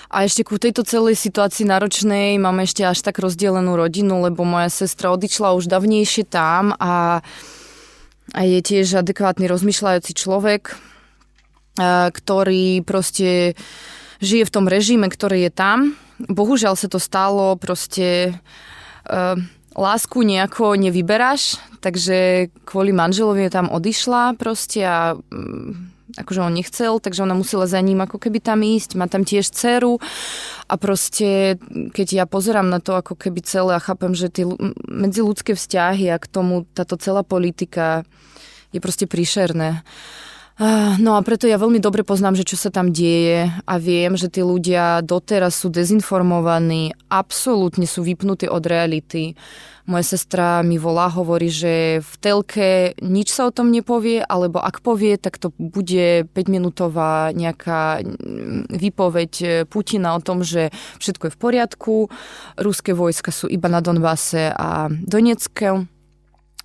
A 0.08 0.24
ešte 0.24 0.46
ku 0.46 0.56
tejto 0.56 0.86
celej 0.86 1.18
situácii 1.18 1.66
náročnej 1.66 2.38
mám 2.38 2.62
ešte 2.62 2.86
až 2.86 3.02
tak 3.02 3.18
rozdielenú 3.18 3.74
rodinu, 3.74 4.24
lebo 4.24 4.46
moja 4.46 4.70
sestra 4.70 5.10
odišla 5.10 5.58
už 5.58 5.66
davnejšie 5.66 6.22
tam 6.22 6.72
a, 6.78 7.20
a 8.32 8.40
je 8.46 8.58
tiež 8.62 9.02
adekvátny 9.02 9.50
rozmýšľajúci 9.50 10.12
človek 10.14 10.87
ktorý 12.12 12.82
proste 12.82 13.54
žije 14.18 14.44
v 14.44 14.54
tom 14.54 14.66
režime, 14.66 15.06
ktorý 15.06 15.46
je 15.46 15.52
tam. 15.54 15.78
Bohužiaľ 16.18 16.74
sa 16.74 16.90
to 16.90 16.98
stalo 16.98 17.54
proste... 17.54 18.34
Uh, 19.08 19.40
lásku 19.78 20.18
nejako 20.26 20.74
nevyberáš, 20.74 21.62
takže 21.78 22.50
kvôli 22.66 22.90
manželovi 22.90 23.46
tam 23.48 23.70
odišla 23.70 24.34
proste 24.34 24.82
a 24.82 25.14
um, 25.14 25.94
akože 26.18 26.40
on 26.42 26.52
nechcel, 26.52 26.98
takže 26.98 27.22
ona 27.22 27.38
musela 27.38 27.70
za 27.70 27.78
ním 27.78 28.02
ako 28.02 28.18
keby 28.18 28.42
tam 28.42 28.66
ísť, 28.66 28.98
má 28.98 29.06
tam 29.06 29.22
tiež 29.22 29.46
dceru 29.54 30.02
a 30.66 30.74
proste 30.74 31.60
keď 31.94 32.06
ja 32.12 32.24
pozerám 32.26 32.66
na 32.66 32.82
to 32.82 32.98
ako 32.98 33.14
keby 33.14 33.40
celé 33.46 33.78
a 33.78 33.84
chápem, 33.84 34.12
že 34.18 34.32
tie 34.32 34.44
medziludské 34.90 35.54
vzťahy 35.54 36.10
a 36.10 36.18
k 36.18 36.26
tomu 36.26 36.66
táto 36.74 36.98
celá 36.98 37.22
politika 37.22 38.02
je 38.74 38.82
proste 38.82 39.06
príšerné. 39.06 39.86
No 40.98 41.14
a 41.14 41.22
preto 41.22 41.46
ja 41.46 41.54
veľmi 41.54 41.78
dobre 41.78 42.02
poznám, 42.02 42.34
že 42.34 42.42
čo 42.42 42.58
sa 42.58 42.74
tam 42.74 42.90
deje 42.90 43.46
a 43.46 43.74
viem, 43.78 44.18
že 44.18 44.26
tí 44.26 44.42
ľudia 44.42 45.06
doteraz 45.06 45.54
sú 45.54 45.70
dezinformovaní, 45.70 46.98
absolútne 47.06 47.86
sú 47.86 48.02
vypnutí 48.02 48.50
od 48.50 48.66
reality. 48.66 49.38
Moja 49.86 50.18
sestra 50.18 50.66
mi 50.66 50.74
volá, 50.74 51.14
hovorí, 51.14 51.46
že 51.46 52.02
v 52.02 52.12
telke 52.18 52.68
nič 52.98 53.30
sa 53.30 53.46
o 53.46 53.54
tom 53.54 53.70
nepovie, 53.70 54.18
alebo 54.18 54.58
ak 54.58 54.82
povie, 54.82 55.14
tak 55.14 55.38
to 55.38 55.54
bude 55.62 56.26
5-minútová 56.34 57.30
nejaká 57.38 58.02
mm, 58.02 58.74
výpoveď 58.74 59.62
Putina 59.70 60.18
o 60.18 60.20
tom, 60.20 60.42
že 60.42 60.74
všetko 60.98 61.30
je 61.30 61.34
v 61.38 61.38
poriadku, 61.38 61.94
ruské 62.58 62.98
vojska 62.98 63.30
sú 63.30 63.46
iba 63.46 63.70
na 63.70 63.78
Donbase 63.78 64.50
a 64.50 64.90
Donecke 64.90 65.86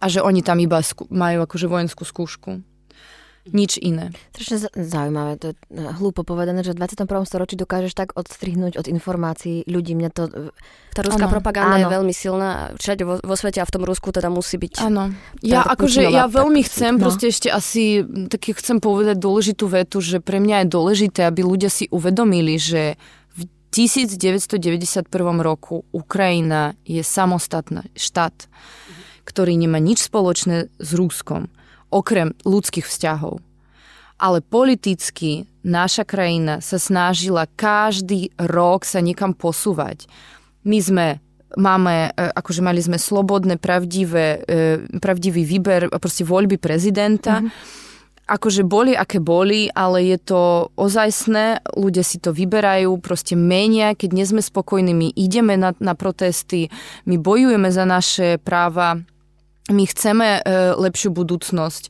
a 0.02 0.06
že 0.10 0.18
oni 0.18 0.42
tam 0.42 0.58
iba 0.58 0.82
majú 1.14 1.46
akože 1.46 1.70
vojenskú 1.70 2.04
skúšku 2.10 2.73
nič 3.52 3.76
iné. 3.76 4.16
Strašne 4.32 4.72
zaujímavé, 4.72 5.36
to 5.36 5.46
je 5.52 5.56
eh, 5.76 5.92
hlúpo 6.00 6.24
povedané, 6.24 6.64
že 6.64 6.72
v 6.72 6.80
21. 6.80 7.28
storočí 7.28 7.60
dokážeš 7.60 7.92
tak 7.92 8.16
odstrihnúť 8.16 8.80
od 8.80 8.88
informácií 8.88 9.68
ľudí. 9.68 10.00
Mňa 10.00 10.10
to... 10.16 10.24
Tá 10.96 11.02
ruská 11.04 11.28
ano. 11.28 11.34
propaganda 11.34 11.76
ano. 11.76 11.84
je 11.84 11.88
veľmi 11.92 12.14
silná, 12.16 12.72
všade 12.80 13.04
vo, 13.04 13.20
vo 13.20 13.36
svete 13.36 13.60
a 13.60 13.68
v 13.68 13.74
tom 13.74 13.84
Rusku 13.84 14.16
teda 14.16 14.32
musí 14.32 14.56
byť... 14.56 14.74
Áno. 14.80 15.12
Ja 15.44 15.68
akože, 15.68 16.08
ja 16.08 16.32
veľmi 16.32 16.64
tak, 16.64 16.68
chcem, 16.72 16.94
no. 16.96 17.10
proste 17.10 17.34
ešte 17.34 17.52
asi, 17.52 18.06
tak 18.32 18.48
chcem 18.48 18.80
povedať 18.80 19.20
dôležitú 19.20 19.68
vetu, 19.68 20.00
že 20.00 20.24
pre 20.24 20.40
mňa 20.40 20.64
je 20.64 20.68
dôležité, 20.72 21.28
aby 21.28 21.44
ľudia 21.44 21.68
si 21.68 21.92
uvedomili, 21.92 22.56
že 22.56 22.96
v 23.36 23.50
1991 23.76 25.10
roku 25.44 25.84
Ukrajina 25.92 26.78
je 26.88 27.02
samostatný 27.04 27.90
štát, 27.98 28.48
ktorý 29.28 29.58
nemá 29.58 29.82
nič 29.82 30.06
spoločné 30.06 30.72
s 30.78 30.90
Ruskom 30.94 31.50
okrem 31.94 32.34
ľudských 32.42 32.90
vzťahov. 32.90 33.38
Ale 34.18 34.42
politicky 34.42 35.46
naša 35.62 36.04
krajina 36.04 36.60
sa 36.60 36.82
snažila 36.82 37.46
každý 37.46 38.34
rok 38.42 38.84
sa 38.84 39.00
niekam 39.00 39.38
posúvať. 39.38 40.10
My 40.66 40.80
sme 40.82 41.08
máme, 41.58 42.12
e, 42.14 42.30
akože 42.34 42.62
mali 42.66 42.82
sme 42.82 42.98
slobodné, 42.98 43.62
pravdivé, 43.62 44.42
e, 44.46 45.00
pravdivý 45.00 45.46
výber, 45.46 45.90
proste 46.02 46.26
voľby 46.26 46.58
prezidenta. 46.58 47.42
Mm-hmm. 47.42 47.82
Akože 48.24 48.64
boli, 48.64 48.96
aké 48.96 49.20
boli, 49.20 49.68
ale 49.76 50.08
je 50.08 50.16
to 50.16 50.72
ozajstné, 50.80 51.60
ľudia 51.76 52.08
si 52.08 52.24
to 52.24 52.32
vyberajú, 52.32 52.96
proste 53.04 53.36
menia, 53.36 53.92
keď 54.00 54.10
nie 54.16 54.24
sme 54.24 54.40
spokojní, 54.40 54.96
my 54.96 55.12
ideme 55.12 55.60
na, 55.60 55.76
na 55.84 55.92
protesty, 55.92 56.72
my 57.04 57.20
bojujeme 57.20 57.68
za 57.68 57.84
naše 57.84 58.40
práva, 58.40 59.04
my 59.72 59.84
chceme 59.88 60.27
e, 60.39 60.41
lepšiu 60.75 61.15
budúcnosť 61.15 61.88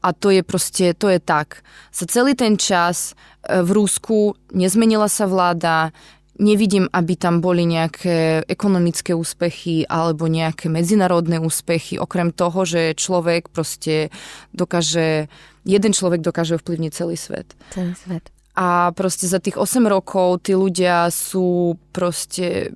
a 0.00 0.16
to 0.16 0.32
je 0.32 0.40
proste, 0.40 0.96
to 0.96 1.12
je 1.12 1.20
tak. 1.20 1.60
Za 1.92 2.08
celý 2.08 2.32
ten 2.32 2.56
čas 2.56 3.12
e, 3.44 3.60
v 3.60 3.76
Rusku 3.76 4.32
nezmenila 4.56 5.04
sa 5.04 5.28
vláda, 5.28 5.92
nevidím, 6.40 6.88
aby 6.88 7.20
tam 7.20 7.44
boli 7.44 7.68
nejaké 7.68 8.48
ekonomické 8.48 9.12
úspechy 9.12 9.84
alebo 9.84 10.24
nejaké 10.32 10.72
medzinárodné 10.72 11.36
úspechy, 11.36 12.00
okrem 12.00 12.32
toho, 12.32 12.64
že 12.64 12.96
človek 12.96 13.52
proste 13.52 14.08
dokáže, 14.56 15.28
jeden 15.68 15.92
človek 15.92 16.24
dokáže 16.24 16.56
ovplyvniť 16.56 16.92
celý 16.96 17.20
svet. 17.20 17.52
Celý 17.76 17.92
svet. 17.92 18.32
A 18.56 18.96
proste 18.96 19.28
za 19.28 19.44
tých 19.44 19.60
8 19.60 19.84
rokov 19.84 20.48
tí 20.48 20.56
ľudia 20.56 21.12
sú 21.12 21.76
proste 21.92 22.72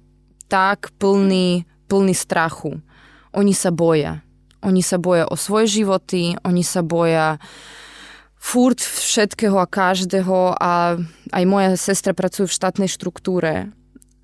tak 0.52 0.92
plní, 1.00 1.64
plní 1.88 2.14
strachu. 2.14 2.78
Oni 3.34 3.56
sa 3.56 3.72
boja 3.72 4.23
oni 4.64 4.80
sa 4.80 4.96
boja 4.96 5.28
o 5.28 5.36
svoje 5.36 5.68
životy, 5.80 6.34
oni 6.40 6.64
sa 6.64 6.80
boja 6.80 7.38
furt 8.40 8.80
všetkého 8.80 9.56
a 9.56 9.64
každého 9.68 10.56
a 10.56 11.00
aj 11.32 11.44
moja 11.48 11.76
sestra 11.80 12.12
pracuje 12.12 12.48
v 12.48 12.56
štátnej 12.56 12.90
štruktúre 12.92 13.72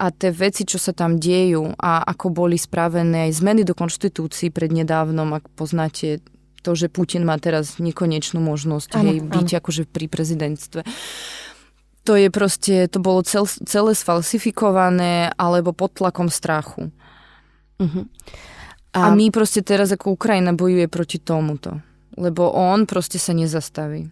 a 0.00 0.06
tie 0.08 0.32
veci, 0.32 0.64
čo 0.64 0.80
sa 0.80 0.96
tam 0.96 1.20
dejú 1.20 1.76
a 1.76 2.00
ako 2.04 2.32
boli 2.32 2.56
spravené 2.56 3.28
aj 3.28 3.40
zmeny 3.40 3.68
do 3.68 3.76
konštitúcií 3.76 4.48
prednedávnom, 4.48 5.36
ak 5.36 5.52
poznáte 5.52 6.24
to, 6.60 6.76
že 6.76 6.92
Putin 6.92 7.24
má 7.24 7.36
teraz 7.40 7.80
nekonečnú 7.80 8.40
možnosť 8.40 8.96
ano, 8.96 9.12
hej, 9.12 9.18
byť 9.24 9.48
ano. 9.52 9.58
akože 9.60 9.82
pri 9.88 10.06
prezidentstve. 10.08 10.80
To 12.08 12.12
je 12.16 12.28
proste, 12.32 12.88
to 12.88 12.96
bolo 13.00 13.20
cel, 13.24 13.44
celé 13.44 13.92
sfalsifikované 13.92 15.32
alebo 15.36 15.76
pod 15.76 16.00
tlakom 16.00 16.32
strachu. 16.32 16.88
Uh-huh. 17.80 18.04
A, 18.90 19.10
a 19.10 19.14
my 19.14 19.30
proste 19.30 19.62
teraz 19.62 19.94
ako 19.94 20.18
Ukrajina 20.18 20.50
bojuje 20.50 20.90
proti 20.90 21.22
tomuto. 21.22 21.78
Lebo 22.18 22.50
on 22.50 22.90
proste 22.90 23.22
sa 23.22 23.30
nezastaví. 23.30 24.10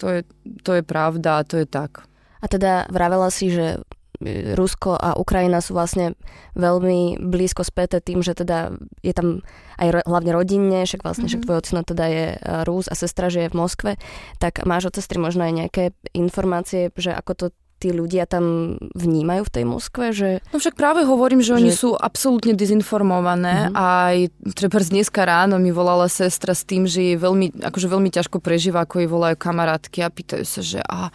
To 0.00 0.10
je, 0.10 0.20
to 0.64 0.80
je 0.80 0.82
pravda 0.82 1.44
a 1.44 1.46
to 1.46 1.60
je 1.60 1.66
tak. 1.68 2.08
A 2.40 2.48
teda 2.48 2.88
vravela 2.88 3.28
si, 3.28 3.52
že 3.52 3.84
e, 4.20 4.56
Rusko 4.56 4.96
a 4.96 5.16
Ukrajina 5.20 5.60
sú 5.60 5.76
vlastne 5.76 6.16
veľmi 6.56 7.20
blízko 7.20 7.62
späté 7.62 8.00
tým, 8.00 8.24
že 8.24 8.32
teda 8.32 8.74
je 9.04 9.12
tam 9.12 9.44
aj 9.76 10.04
hlavne 10.08 10.32
rodinne, 10.32 10.80
však 10.88 11.04
vlastne 11.04 11.28
mm-hmm. 11.28 11.40
však 11.40 11.44
tvoj 11.46 11.60
ocino 11.60 11.80
teda 11.84 12.04
je 12.08 12.26
e, 12.34 12.38
Rus 12.64 12.88
a 12.88 12.96
sestra 12.96 13.28
žije 13.28 13.52
v 13.52 13.58
Moskve, 13.60 13.92
tak 14.40 14.64
máš 14.64 14.88
od 14.88 14.98
sestry 14.98 15.20
možno 15.20 15.44
aj 15.44 15.52
nejaké 15.52 15.84
informácie, 16.16 16.90
že 16.96 17.12
ako 17.12 17.32
to 17.36 17.46
tí 17.84 17.92
ľudia 17.92 18.24
tam 18.24 18.76
vnímajú 18.96 19.44
v 19.44 19.52
tej 19.52 19.64
Moskve? 19.68 20.16
Že, 20.16 20.40
no 20.48 20.56
však 20.56 20.72
práve 20.72 21.04
hovorím, 21.04 21.44
že, 21.44 21.52
že... 21.52 21.60
oni 21.60 21.70
sú 21.76 21.92
absolútne 21.92 22.56
dezinformované. 22.56 23.68
Uh-huh. 23.68 23.76
Aj 23.76 24.16
treba 24.56 24.80
dneska 24.80 25.28
ráno 25.28 25.60
mi 25.60 25.68
volala 25.68 26.08
sestra 26.08 26.56
s 26.56 26.64
tým, 26.64 26.88
že 26.88 27.12
je 27.12 27.16
veľmi, 27.20 27.60
akože 27.60 27.92
veľmi 27.92 28.08
ťažko 28.08 28.40
prežíva, 28.40 28.88
ako 28.88 29.04
jej 29.04 29.08
volajú 29.12 29.36
kamarátky 29.36 30.00
a 30.00 30.08
pýtajú 30.08 30.44
sa, 30.48 30.64
že 30.64 30.80
a, 30.80 31.12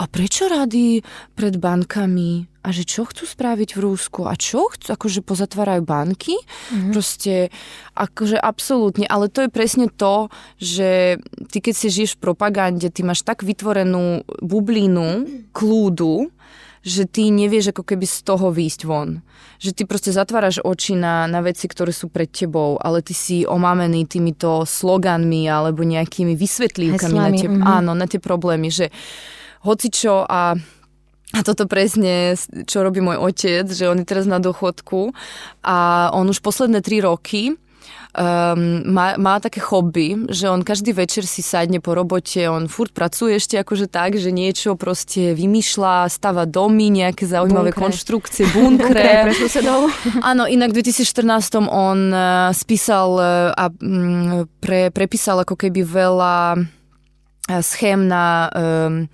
a 0.00 0.04
prečo 0.08 0.48
rady 0.48 1.04
pred 1.36 1.60
bankami? 1.60 2.55
A 2.66 2.74
že 2.74 2.82
čo 2.82 3.06
chcú 3.06 3.22
spraviť 3.22 3.78
v 3.78 3.82
Rúsku 3.86 4.26
a 4.26 4.34
čo 4.34 4.66
chcú, 4.74 4.90
akože 4.90 5.22
pozatvárajú 5.22 5.86
banky. 5.86 6.34
Mm-hmm. 6.34 6.90
Proste, 6.90 7.54
akože 7.94 8.42
absolútne, 8.42 9.06
ale 9.06 9.30
to 9.30 9.46
je 9.46 9.50
presne 9.54 9.86
to, 9.86 10.26
že 10.58 11.22
ty 11.46 11.62
keď 11.62 11.74
si 11.78 11.86
žiješ 11.94 12.18
v 12.18 12.22
propagande, 12.26 12.90
ty 12.90 13.06
máš 13.06 13.22
tak 13.22 13.46
vytvorenú 13.46 14.26
bublinu 14.42 15.30
kľúdu, 15.54 16.34
že 16.82 17.06
ty 17.06 17.30
nevieš 17.30 17.70
ako 17.70 17.82
keby 17.86 18.06
z 18.06 18.18
toho 18.26 18.50
výjsť 18.50 18.80
von. 18.86 19.22
Že 19.62 19.70
ty 19.74 19.82
proste 19.86 20.10
zatváraš 20.10 20.62
oči 20.62 20.98
na, 20.98 21.26
na 21.30 21.42
veci, 21.42 21.70
ktoré 21.70 21.94
sú 21.94 22.10
pred 22.10 22.30
tebou, 22.30 22.78
ale 22.82 23.02
ty 23.02 23.14
si 23.14 23.46
omámený 23.46 24.10
týmito 24.10 24.66
sloganmi 24.66 25.46
alebo 25.46 25.86
nejakými 25.86 26.34
vysvetlívkami 26.34 27.18
na 27.18 27.30
tie, 27.30 27.46
mm-hmm. 27.50 27.62
áno, 27.62 27.94
na 27.94 28.06
tie 28.10 28.18
problémy, 28.18 28.70
že 28.70 28.90
hocičo 29.66 30.26
a 30.26 30.54
a 31.34 31.42
toto 31.42 31.66
presne, 31.66 32.38
čo 32.70 32.86
robí 32.86 33.02
môj 33.02 33.18
otec, 33.18 33.66
že 33.66 33.90
on 33.90 33.98
je 33.98 34.06
teraz 34.06 34.30
na 34.30 34.38
dochodku 34.38 35.10
a 35.66 36.08
on 36.14 36.30
už 36.30 36.38
posledné 36.38 36.86
tri 36.86 37.02
roky 37.02 37.58
um, 38.16 38.82
má, 38.88 39.14
má 39.20 39.36
také 39.38 39.60
hobby, 39.60 40.16
že 40.32 40.48
on 40.48 40.64
každý 40.64 40.96
večer 40.96 41.28
si 41.28 41.44
sadne 41.44 41.78
po 41.78 41.92
robote, 41.92 42.40
on 42.48 42.66
furt 42.66 42.90
pracuje 42.96 43.36
ešte 43.36 43.60
akože 43.60 43.86
tak, 43.86 44.16
že 44.16 44.32
niečo 44.32 44.74
proste 44.74 45.36
vymýšľa, 45.36 46.08
stáva 46.08 46.48
domy, 46.48 46.88
nejaké 46.88 47.28
zaujímavé 47.28 47.74
bunkre. 47.74 47.82
konštrukcie, 47.84 48.44
bunkre. 48.50 49.30
Áno, 50.30 50.48
inak 50.48 50.72
v 50.72 50.80
2014 50.80 51.68
on 51.68 52.00
uh, 52.10 52.50
spísal 52.56 53.08
uh, 53.18 53.26
a 53.52 53.64
um, 53.68 54.48
pre, 54.58 54.88
prepísal 54.90 55.44
ako 55.44 55.54
keby 55.54 55.84
veľa 55.84 56.36
uh, 56.56 57.60
schém 57.60 58.08
na 58.08 58.48
um, 58.54 59.10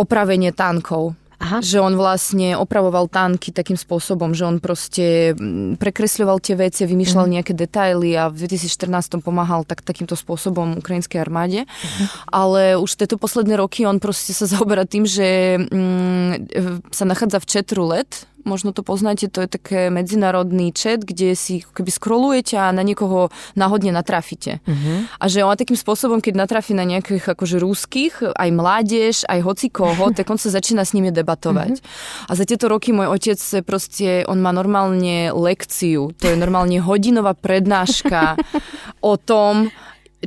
opravenie 0.00 0.56
tankov. 0.56 1.12
Aha. 1.40 1.64
Že 1.64 1.80
on 1.80 1.94
vlastne 1.96 2.52
opravoval 2.52 3.08
tanky 3.08 3.48
takým 3.48 3.80
spôsobom, 3.80 4.36
že 4.36 4.44
on 4.44 4.60
proste 4.60 5.32
mm, 5.32 5.80
prekresľoval 5.80 6.36
tie 6.36 6.52
veci, 6.52 6.84
vymýšľal 6.84 7.24
uh-huh. 7.24 7.36
nejaké 7.40 7.56
detaily 7.56 8.12
a 8.12 8.28
v 8.28 8.44
2014 8.44 9.24
pomáhal 9.24 9.64
tak, 9.64 9.80
takýmto 9.80 10.20
spôsobom 10.20 10.84
ukrajinskej 10.84 11.16
armáde. 11.16 11.64
Uh-huh. 11.64 12.06
Ale 12.28 12.62
už 12.76 12.92
tieto 12.92 13.16
posledné 13.16 13.56
roky 13.56 13.88
on 13.88 13.96
proste 13.96 14.36
sa 14.36 14.44
zaoberá 14.52 14.84
tým, 14.84 15.08
že 15.08 15.56
mm, 15.64 16.52
sa 16.92 17.08
nachádza 17.08 17.40
v 17.40 17.48
chat 17.48 17.68
roulette, 17.72 18.28
možno 18.44 18.72
to 18.74 18.82
poznáte, 18.82 19.28
to 19.28 19.44
je 19.44 19.48
také 19.50 19.80
medzinárodný 19.88 20.72
chat, 20.74 21.04
kde 21.04 21.36
si 21.36 21.62
keby 21.62 21.90
scrollujete 21.92 22.56
a 22.56 22.74
na 22.74 22.82
niekoho 22.82 23.28
náhodne 23.54 23.92
natrafíte. 23.94 24.60
Uh-huh. 24.64 25.06
A 25.20 25.24
že 25.28 25.44
on 25.44 25.54
takým 25.56 25.76
spôsobom, 25.76 26.24
keď 26.24 26.40
natrafí 26.40 26.72
na 26.72 26.88
nejakých 26.88 27.36
akože 27.36 27.56
rúských, 27.60 28.34
aj 28.34 28.50
mládež, 28.50 29.14
aj 29.28 29.40
hoci 29.44 29.68
koho, 29.68 30.10
tak 30.16 30.26
on 30.30 30.40
sa 30.40 30.48
začína 30.50 30.82
s 30.86 30.96
nimi 30.96 31.12
debatovať. 31.12 31.80
Uh-huh. 31.80 32.28
A 32.28 32.32
za 32.34 32.44
tieto 32.48 32.70
roky 32.70 32.90
môj 32.90 33.12
otec 33.12 33.40
proste, 33.64 34.24
on 34.24 34.40
má 34.40 34.50
normálne 34.50 35.30
lekciu, 35.30 36.16
to 36.16 36.32
je 36.32 36.36
normálne 36.36 36.80
hodinová 36.80 37.36
prednáška 37.36 38.40
o 39.12 39.14
tom, 39.20 39.68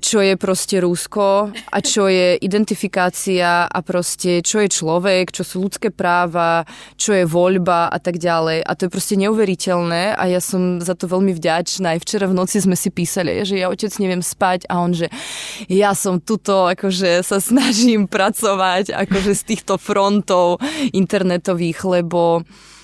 čo 0.01 0.25
je 0.25 0.33
proste 0.33 0.81
Rusko 0.81 1.53
a 1.53 1.77
čo 1.85 2.09
je 2.09 2.37
identifikácia 2.41 3.69
a 3.69 3.79
proste 3.85 4.41
čo 4.41 4.65
je 4.65 4.69
človek, 4.73 5.29
čo 5.29 5.45
sú 5.45 5.69
ľudské 5.69 5.93
práva, 5.93 6.65
čo 6.97 7.13
je 7.13 7.29
voľba 7.29 7.93
a 7.93 7.97
tak 8.01 8.17
ďalej. 8.17 8.65
A 8.65 8.71
to 8.73 8.89
je 8.89 8.93
proste 8.93 9.15
neuveriteľné 9.21 10.17
a 10.17 10.23
ja 10.25 10.41
som 10.41 10.81
za 10.81 10.97
to 10.97 11.05
veľmi 11.05 11.37
vďačná. 11.37 11.93
Aj 11.93 12.01
včera 12.01 12.25
v 12.25 12.37
noci 12.37 12.57
sme 12.57 12.73
si 12.73 12.89
písali, 12.89 13.45
že 13.45 13.61
ja 13.61 13.69
otec 13.69 13.93
neviem 14.01 14.25
spať 14.25 14.65
a 14.65 14.81
on, 14.81 14.97
že 14.97 15.13
ja 15.69 15.93
som 15.93 16.17
tuto, 16.17 16.65
akože 16.73 17.21
sa 17.21 17.37
snažím 17.37 18.09
pracovať 18.09 18.95
akože 18.97 19.33
z 19.37 19.43
týchto 19.45 19.77
frontov 19.77 20.57
internetových, 20.89 21.79
lebo 21.85 22.41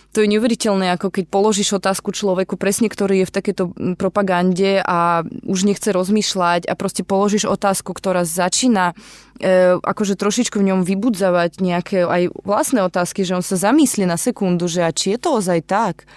to 0.10 0.25
je 0.25 0.32
neuveriteľné, 0.34 0.89
ako 0.98 1.13
keď 1.13 1.25
položíš 1.30 1.78
otázku 1.78 2.10
človeku, 2.10 2.58
presne 2.58 2.89
ktorý 2.89 3.22
je 3.22 3.30
v 3.30 3.36
takejto 3.36 3.63
propagande 3.94 4.82
a 4.82 5.22
už 5.46 5.70
nechce 5.70 5.86
rozmýšľať 5.94 6.66
a 6.66 6.74
proste 6.74 7.06
položíš 7.06 7.46
otázku, 7.46 7.94
ktorá 7.94 8.25
začína 8.25 8.98
e, 9.38 9.78
akože 9.78 10.18
trošičku 10.18 10.58
v 10.58 10.74
ňom 10.74 10.82
vybudzavať 10.82 11.62
nejaké 11.62 12.10
aj 12.10 12.34
vlastné 12.42 12.82
otázky, 12.82 13.22
že 13.22 13.38
on 13.38 13.46
sa 13.46 13.54
zamyslí 13.54 14.10
na 14.10 14.18
sekundu, 14.18 14.66
že 14.66 14.82
a 14.82 14.89
či 14.89 15.13
je 15.13 15.20
to 15.22 15.38
ozaj 15.38 15.62
tak? 15.70 16.10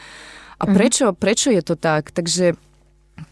A 0.56 0.64
mhm. 0.64 0.72
prečo, 0.72 1.04
prečo 1.12 1.52
je 1.52 1.60
to 1.60 1.76
tak? 1.76 2.16
Takže 2.16 2.56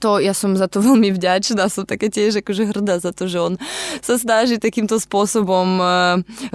to 0.00 0.16
ja 0.16 0.32
som 0.32 0.56
za 0.56 0.66
to 0.66 0.80
veľmi 0.88 1.12
vďačná, 1.12 1.68
som 1.68 1.84
také 1.84 2.08
tiež 2.08 2.40
akože 2.40 2.72
hrdá 2.72 2.96
za 2.98 3.12
to, 3.12 3.28
že 3.28 3.38
on 3.38 3.54
sa 4.00 4.16
snaží 4.16 4.56
takýmto 4.56 4.96
spôsobom 4.96 5.68
e, 5.78 5.84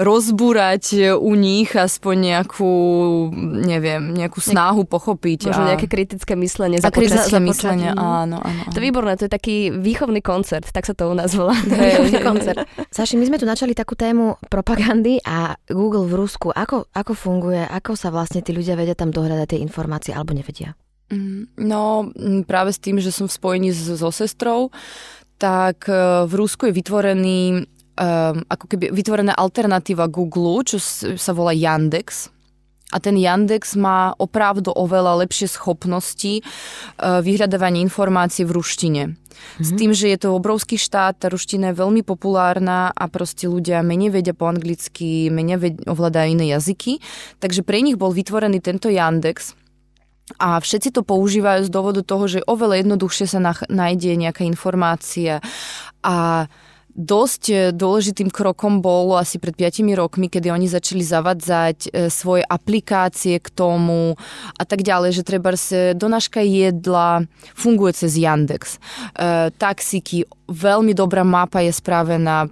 rozbúrať 0.01 1.15
u 1.21 1.31
nich 1.37 1.71
aspoň 1.77 2.15
nejakú, 2.35 2.73
neviem, 3.61 4.17
nejakú 4.17 4.41
snahu 4.41 4.89
pochopiť. 4.89 5.53
Možno 5.53 5.63
a... 5.63 5.69
nejaké 5.75 5.87
kritické 5.87 6.33
myslenie. 6.33 6.81
A 6.81 6.89
kritické 6.89 7.37
myslenie, 7.37 7.93
áno, 7.93 8.41
áno, 8.41 8.61
To 8.73 8.77
je 8.81 8.83
výborné, 8.83 9.13
to 9.15 9.29
je 9.29 9.31
taký 9.31 9.69
výchovný 9.69 10.25
koncert, 10.25 10.65
tak 10.73 10.89
sa 10.89 10.97
to 10.97 11.11
u 11.11 11.15
nás 11.15 11.31
volá. 11.37 11.53
Výchovný 11.85 12.19
koncert. 12.23 12.57
Saši, 12.89 13.19
my 13.19 13.25
sme 13.29 13.37
tu 13.37 13.45
načali 13.45 13.77
takú 13.77 13.93
tému 13.93 14.39
propagandy 14.49 15.21
a 15.21 15.53
Google 15.69 16.07
v 16.09 16.25
Rusku. 16.25 16.49
Ako, 16.49 16.89
ako 16.95 17.13
funguje, 17.13 17.61
ako 17.67 17.93
sa 17.93 18.09
vlastne 18.09 18.41
tí 18.41 18.55
ľudia 18.55 18.79
vedia 18.79 18.97
tam 18.97 19.11
dohľadať 19.11 19.55
tie 19.55 19.59
informácie 19.61 20.15
alebo 20.15 20.33
nevedia? 20.33 20.73
Mm, 21.11 21.53
no, 21.61 22.09
mm, 22.09 22.49
práve 22.49 22.73
s 22.73 22.81
tým, 22.81 22.97
že 22.97 23.13
som 23.13 23.29
v 23.29 23.37
spojení 23.37 23.69
so 23.71 24.09
sestrou, 24.09 24.73
tak 25.37 25.85
e, 25.85 26.25
v 26.25 26.33
Rusku 26.33 26.65
je 26.65 26.73
vytvorený 26.73 27.67
um, 27.95 28.43
ako 28.47 28.65
keby 28.71 28.91
vytvorená 28.91 29.33
alternatíva 29.35 30.11
Google, 30.11 30.63
čo 30.67 30.77
sa 31.15 31.31
volá 31.31 31.55
Yandex. 31.55 32.31
A 32.93 33.01
ten 33.01 33.17
Yandex 33.17 33.75
má 33.75 34.13
opravdu 34.15 34.71
oveľa 34.71 35.25
lepšie 35.25 35.49
schopnosti 35.51 36.39
uh, 36.39 37.19
vyhľadávania 37.19 37.81
informácií 37.81 38.45
v 38.45 38.55
ruštine. 38.55 39.03
Mm-hmm. 39.09 39.65
S 39.65 39.69
mhm. 39.73 39.77
tým, 39.77 39.91
že 39.91 40.07
je 40.15 40.17
to 40.21 40.37
obrovský 40.37 40.79
štát, 40.79 41.17
tá 41.19 41.27
ruština 41.27 41.73
je 41.73 41.81
veľmi 41.81 42.05
populárna 42.05 42.93
a 42.95 43.09
proste 43.11 43.51
ľudia 43.51 43.83
menej 43.83 44.15
vedia 44.15 44.37
po 44.37 44.47
anglicky, 44.47 45.27
menej 45.27 45.81
ovládajú 45.89 46.39
iné 46.39 46.55
jazyky. 46.55 47.03
Takže 47.43 47.65
pre 47.67 47.83
nich 47.83 47.99
bol 47.99 48.15
vytvorený 48.15 48.63
tento 48.63 48.87
Yandex, 48.87 49.57
a 50.41 50.57
všetci 50.57 50.89
to 50.89 51.01
používajú 51.05 51.69
z 51.69 51.73
dôvodu 51.73 52.01
toho, 52.01 52.25
že 52.25 52.45
oveľa 52.49 52.81
jednoduchšie 52.81 53.25
sa 53.29 53.39
nájde 53.69 54.17
nejaká 54.17 54.41
informácia 54.41 55.37
a 56.01 56.49
Dosť 56.95 57.43
e, 57.51 57.55
dôležitým 57.75 58.31
krokom 58.31 58.79
bolo 58.79 59.19
asi 59.19 59.35
pred 59.35 59.51
5 59.51 59.83
rokmi, 59.99 60.31
kedy 60.31 60.47
oni 60.47 60.71
začali 60.71 61.03
zavadzať 61.03 61.91
e, 61.91 62.07
svoje 62.07 62.47
aplikácie 62.47 63.35
k 63.43 63.51
tomu 63.51 64.15
a 64.55 64.63
tak 64.63 64.79
ďalej, 64.79 65.19
že 65.19 65.27
treba 65.27 65.51
donáška 65.91 66.39
jedla 66.39 67.27
funguje 67.51 67.99
cez 67.99 68.15
Yandex. 68.15 68.79
E, 69.11 69.51
taxíky, 69.59 70.23
veľmi 70.45 70.93
dobrá 70.93 71.25
mapa 71.25 71.65
je 71.65 71.73
spravená 71.73 72.45
e, 72.45 72.47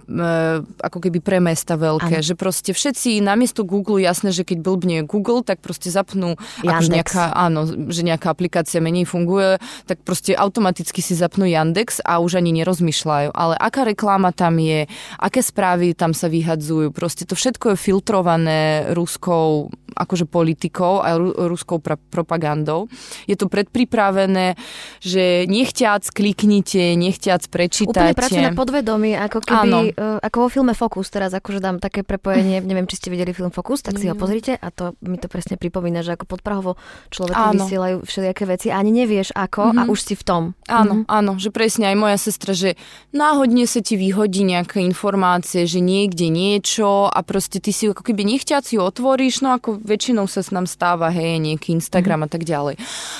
ako 0.82 0.98
keby 0.98 1.18
pre 1.22 1.38
mesta 1.38 1.78
veľké, 1.78 2.18
ano. 2.20 2.26
že 2.26 2.34
proste 2.34 2.74
všetci 2.74 3.22
namiesto 3.22 3.62
Google, 3.62 4.02
jasné, 4.02 4.34
že 4.34 4.42
keď 4.42 4.58
blbne 4.62 4.96
Google, 5.06 5.46
tak 5.46 5.62
proste 5.62 5.94
zapnú, 5.94 6.34
akože 6.66 6.90
nejaká, 6.90 7.30
áno, 7.34 7.66
že 7.90 8.02
nejaká 8.02 8.34
aplikácia 8.34 8.82
menej 8.82 9.06
funguje, 9.06 9.62
tak 9.86 10.02
proste 10.02 10.34
automaticky 10.34 10.98
si 10.98 11.14
zapnú 11.14 11.46
Yandex 11.46 12.02
a 12.02 12.18
už 12.18 12.42
ani 12.42 12.50
nerozmýšľajú. 12.62 13.30
Ale 13.30 13.54
aká 13.58 13.86
reklama 13.86 14.34
tam 14.34 14.58
je, 14.58 14.90
aké 15.22 15.40
správy 15.40 15.94
tam 15.94 16.10
sa 16.10 16.26
vyhadzujú, 16.26 16.90
proste 16.90 17.22
to 17.22 17.38
všetko 17.38 17.74
je 17.74 17.76
filtrované 17.78 18.90
ruskou 18.90 19.70
akože 19.94 20.26
politikou 20.28 21.00
a 21.00 21.16
ruskou 21.18 21.78
pra- 21.78 21.98
propagandou. 21.98 22.90
Je 23.24 23.38
to 23.38 23.46
predpripravené, 23.48 24.58
že 25.00 25.46
nechťac 25.46 26.10
kliknite, 26.10 26.98
nechťac 26.98 27.48
prečítate. 27.48 28.12
Úplne 28.12 28.18
pracuje 28.18 28.42
na 28.42 28.52
podvedomí, 28.52 29.14
ako 29.14 29.38
keby, 29.40 29.94
uh, 29.94 30.18
ako 30.20 30.36
vo 30.44 30.48
filme 30.50 30.74
Focus, 30.74 31.08
teraz 31.10 31.30
akože 31.32 31.62
dám 31.62 31.76
také 31.78 32.02
prepojenie, 32.02 32.60
neviem, 32.68 32.86
či 32.90 32.98
ste 32.98 33.08
videli 33.08 33.30
film 33.30 33.54
Focus, 33.54 33.86
tak 33.86 33.96
si 33.96 34.10
ho 34.10 34.16
pozrite 34.18 34.58
a 34.58 34.68
to 34.74 34.98
mi 35.06 35.16
to 35.16 35.30
presne 35.30 35.54
pripomína, 35.56 36.02
že 36.02 36.18
ako 36.18 36.26
podprahovo 36.26 36.76
človek 37.14 37.34
vysielajú 37.54 37.96
všelijaké 38.02 38.44
veci 38.44 38.66
a 38.70 38.78
ani 38.78 38.90
nevieš 39.04 39.32
ako 39.34 39.70
mm-hmm. 39.70 39.80
a 39.80 39.82
mhm. 39.86 39.90
už 39.90 39.98
si 40.00 40.14
v 40.18 40.24
tom. 40.24 40.42
Áno, 40.66 41.04
mm-hmm. 41.04 41.10
áno, 41.10 41.32
že 41.38 41.50
presne 41.54 41.90
aj 41.92 41.96
moja 41.96 42.16
sestra, 42.18 42.52
že 42.52 42.74
náhodne 43.14 43.64
sa 43.64 43.80
ti 43.80 43.94
vyhodí 43.94 44.42
nejaká 44.44 44.80
informácie, 44.82 45.64
že 45.64 45.78
niekde 45.78 46.28
niečo 46.28 47.06
a 47.08 47.18
proste 47.22 47.60
ty 47.60 47.70
si 47.70 47.88
ako 47.90 48.02
keby 48.02 48.24
nechťac 48.24 48.64
ju 48.64 48.80
otvoríš, 48.80 49.44
no 49.44 49.56
ako 49.56 49.83
väčšinou 49.84 50.24
sa 50.24 50.40
s 50.40 50.50
nám 50.50 50.64
stáva, 50.64 51.12
hej, 51.12 51.38
nejaký 51.38 51.76
Instagram 51.76 52.24
mm. 52.24 52.26
a 52.26 52.28
tak 52.32 52.42
ďalej. 52.48 52.74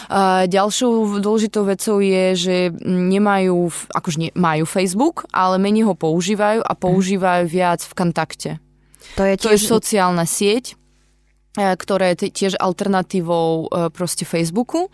A 0.08 0.20
ďalšou 0.48 1.20
dôležitou 1.20 1.68
vecou 1.68 2.00
je, 2.00 2.24
že 2.34 2.56
nemajú, 2.84 3.68
akože 3.92 4.18
nie, 4.18 4.30
majú 4.32 4.64
Facebook, 4.64 5.28
ale 5.30 5.60
menej 5.60 5.86
ho 5.86 5.94
používajú 5.94 6.64
a 6.64 6.72
používajú 6.72 7.44
viac 7.46 7.84
v 7.84 7.92
kontakte. 7.92 8.50
To 9.20 9.22
je, 9.22 9.36
tiež... 9.36 9.44
to 9.44 9.48
je 9.54 9.60
sociálna 9.60 10.24
sieť, 10.24 10.74
e, 11.54 11.76
ktorá 11.76 12.16
je 12.16 12.32
tiež 12.32 12.58
alternatívou 12.58 13.68
e, 13.68 13.92
proste 13.92 14.24
Facebooku. 14.24 14.88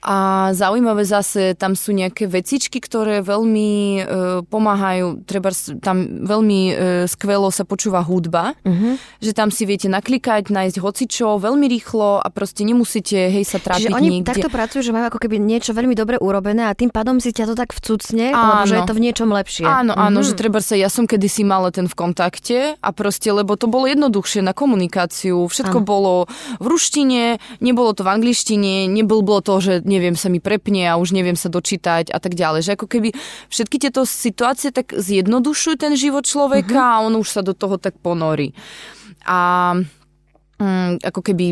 A 0.00 0.48
zaujímavé 0.56 1.04
zase, 1.04 1.52
tam 1.52 1.76
sú 1.76 1.92
nejaké 1.92 2.24
vecičky, 2.24 2.80
ktoré 2.80 3.20
veľmi 3.20 3.70
e, 4.00 4.02
pomáhajú, 4.48 5.28
treba 5.28 5.52
tam 5.84 6.24
veľmi 6.24 6.60
e, 6.72 6.72
skvelo 7.04 7.52
sa 7.52 7.68
počúva 7.68 8.00
hudba, 8.00 8.56
uh-huh. 8.64 8.96
že 9.20 9.36
tam 9.36 9.52
si 9.52 9.68
viete 9.68 9.92
naklikať, 9.92 10.48
nájsť 10.48 10.80
hocičo 10.80 11.36
veľmi 11.36 11.68
rýchlo 11.68 12.16
a 12.16 12.28
proste 12.32 12.64
nemusíte, 12.64 13.28
hej, 13.28 13.44
sa 13.44 13.60
trápiť 13.60 13.92
Čiže 13.92 13.96
oni 13.96 14.08
niekde. 14.08 14.28
takto 14.32 14.48
pracujú, 14.48 14.80
že 14.80 14.92
majú 14.96 15.12
ako 15.12 15.20
keby 15.20 15.36
niečo 15.36 15.76
veľmi 15.76 15.92
dobre 15.92 16.16
urobené 16.16 16.64
a 16.64 16.72
tým 16.72 16.88
pádom 16.88 17.20
si 17.20 17.36
ťa 17.36 17.52
to 17.52 17.54
tak 17.60 17.76
vcucne, 17.76 18.32
áno. 18.32 18.40
lebo 18.40 18.72
že 18.72 18.74
je 18.80 18.84
to 18.88 18.96
v 18.96 19.04
niečom 19.04 19.28
lepšie. 19.28 19.68
Áno, 19.68 19.92
uh-huh. 19.92 20.08
áno, 20.08 20.24
že 20.24 20.32
treba 20.32 20.64
sa, 20.64 20.80
ja 20.80 20.88
som 20.88 21.04
kedysi 21.04 21.44
mala 21.44 21.68
ten 21.68 21.84
v 21.84 21.92
kontakte 21.92 22.80
a 22.80 22.88
proste, 22.96 23.28
lebo 23.28 23.52
to 23.60 23.68
bolo 23.68 23.84
jednoduchšie 23.84 24.40
na 24.40 24.56
komunikáciu, 24.56 25.44
všetko 25.44 25.84
áno. 25.84 25.86
bolo 25.86 26.14
v 26.56 26.66
ruštine, 26.72 27.36
nebolo 27.60 27.92
to 27.92 28.00
v 28.00 28.16
angličtine, 28.16 28.88
nebolo 28.88 29.44
to, 29.44 29.60
že 29.60 29.89
neviem, 29.90 30.14
sa 30.14 30.30
mi 30.30 30.38
prepne 30.38 30.86
a 30.86 30.94
už 30.94 31.10
neviem 31.10 31.34
sa 31.34 31.50
dočítať 31.50 32.14
a 32.14 32.18
tak 32.22 32.38
ďalej. 32.38 32.70
Že 32.70 32.74
ako 32.78 32.86
keby 32.86 33.08
všetky 33.50 33.76
tieto 33.82 34.06
situácie 34.06 34.70
tak 34.70 34.94
zjednodušujú 34.94 35.74
ten 35.74 35.98
život 35.98 36.22
človeka 36.22 36.78
uh-huh. 36.78 36.96
a 37.02 37.04
on 37.10 37.18
už 37.18 37.26
sa 37.26 37.42
do 37.42 37.50
toho 37.50 37.74
tak 37.82 37.98
ponorí. 37.98 38.54
A 39.26 39.74
Mm, 40.60 41.00
ako 41.00 41.24
keby 41.24 41.46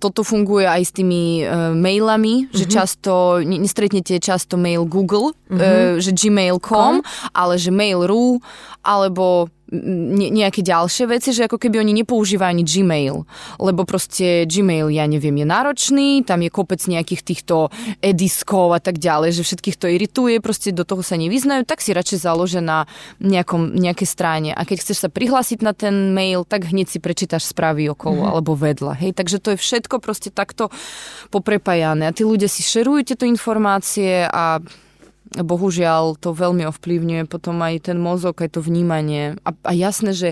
toto 0.00 0.24
funguje 0.24 0.64
aj 0.64 0.82
s 0.88 0.92
tými 0.96 1.44
uh, 1.44 1.76
mailami, 1.76 2.48
uh-huh. 2.48 2.56
že 2.56 2.64
mhm. 2.64 2.72
často, 2.72 3.12
nestretnete 3.44 4.16
často 4.16 4.56
mail 4.56 4.88
Google, 4.88 5.36
uh-huh. 5.36 5.60
uh, 5.60 5.94
že 6.00 6.16
gmail.com, 6.16 7.04
ale 7.36 7.60
že 7.60 7.68
mail.ru, 7.68 8.40
alebo 8.80 9.52
ne, 9.74 10.30
nejaké 10.30 10.62
ďalšie 10.62 11.10
veci, 11.10 11.34
že 11.34 11.50
ako 11.50 11.58
keby 11.58 11.82
oni 11.82 11.92
nepoužívajú 12.04 12.50
ani 12.54 12.64
Gmail, 12.64 13.16
lebo 13.58 13.82
proste 13.82 14.46
Gmail, 14.46 14.94
ja 14.94 15.04
neviem, 15.10 15.34
je 15.42 15.46
náročný, 15.46 16.08
tam 16.22 16.40
je 16.44 16.50
kopec 16.52 16.78
nejakých 16.78 17.22
týchto 17.26 17.74
ediskov 17.98 18.76
a 18.76 18.80
tak 18.80 19.02
ďalej, 19.02 19.40
že 19.40 19.42
všetkých 19.42 19.76
to 19.76 19.86
irituje, 19.90 20.38
proste 20.38 20.70
do 20.70 20.86
toho 20.86 21.02
sa 21.02 21.18
nevyznajú, 21.18 21.66
tak 21.66 21.82
si 21.82 21.90
radšej 21.90 22.18
založia 22.22 22.62
na 22.62 22.86
nejakom, 23.18 23.74
nejakej 23.74 24.08
strane. 24.08 24.50
A 24.54 24.62
keď 24.62 24.86
chceš 24.86 25.04
sa 25.04 25.08
prihlásiť 25.10 25.64
na 25.64 25.74
ten 25.74 26.14
mail, 26.14 26.46
tak 26.46 26.70
hneď 26.70 26.86
si 26.86 26.98
prečítaš 27.02 27.50
správy 27.50 27.90
okolo 27.90 28.22
mm-hmm. 28.22 28.32
alebo 28.32 28.52
vedľa. 28.54 28.94
Hej? 29.00 29.10
Takže 29.18 29.36
to 29.42 29.48
je 29.54 29.58
všetko 29.58 29.98
proste 29.98 30.30
takto 30.30 30.70
poprepájané. 31.34 32.06
A 32.06 32.14
tí 32.14 32.22
ľudia 32.22 32.46
si 32.46 32.62
šerujú 32.62 33.02
tieto 33.02 33.24
informácie 33.26 34.28
a 34.28 34.62
bohužiaľ 35.40 36.20
to 36.20 36.30
veľmi 36.30 36.68
ovplyvňuje 36.70 37.26
potom 37.26 37.58
aj 37.64 37.90
ten 37.90 37.98
mozog, 37.98 38.38
aj 38.38 38.54
to 38.54 38.60
vnímanie. 38.62 39.34
A, 39.42 39.50
a 39.66 39.72
jasné, 39.74 40.14
že 40.14 40.28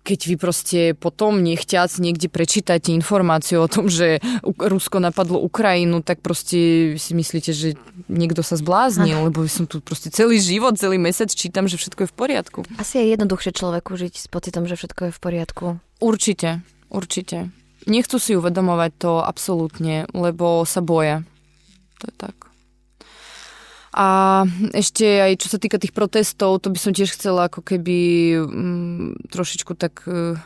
keď 0.00 0.20
vy 0.32 0.36
proste 0.40 0.80
potom 0.96 1.44
nechťac 1.44 1.92
niekde 2.00 2.32
prečítate 2.32 2.88
informáciu 2.96 3.60
o 3.60 3.68
tom, 3.68 3.92
že 3.92 4.18
Rusko 4.42 4.96
napadlo 4.96 5.36
Ukrajinu, 5.44 6.00
tak 6.00 6.24
proste 6.24 6.94
si 6.96 7.12
myslíte, 7.12 7.52
že 7.52 7.76
niekto 8.08 8.40
sa 8.40 8.56
zbláznil, 8.56 9.28
lebo 9.28 9.44
som 9.44 9.68
tu 9.68 9.84
proste 9.84 10.08
celý 10.08 10.40
život, 10.40 10.80
celý 10.80 10.96
mesiac 10.96 11.28
čítam, 11.28 11.68
že 11.68 11.76
všetko 11.76 12.08
je 12.08 12.10
v 12.10 12.16
poriadku. 12.16 12.58
Asi 12.80 12.96
je 12.96 13.12
jednoduchšie 13.12 13.52
človeku 13.52 13.92
žiť 14.00 14.14
s 14.16 14.26
pocitom, 14.32 14.64
že 14.64 14.80
všetko 14.80 15.12
je 15.12 15.12
v 15.12 15.20
poriadku. 15.20 15.66
Určite, 16.00 16.64
určite. 16.88 17.52
Nechcú 17.84 18.16
si 18.16 18.36
uvedomovať 18.36 18.90
to 18.96 19.12
absolútne, 19.20 20.08
lebo 20.16 20.64
sa 20.64 20.80
boja. 20.80 21.24
To 22.00 22.08
je 22.08 22.14
tak. 22.16 22.49
A 23.90 24.46
ešte 24.70 25.02
aj 25.02 25.32
čo 25.42 25.48
sa 25.50 25.58
týka 25.58 25.74
tých 25.74 25.90
protestov, 25.90 26.62
to 26.62 26.70
by 26.70 26.78
som 26.78 26.94
tiež 26.94 27.10
chcela 27.10 27.50
ako 27.50 27.58
keby 27.58 27.98
mm, 28.38 29.34
trošičku 29.34 29.74
tak 29.74 30.06
uh, 30.06 30.38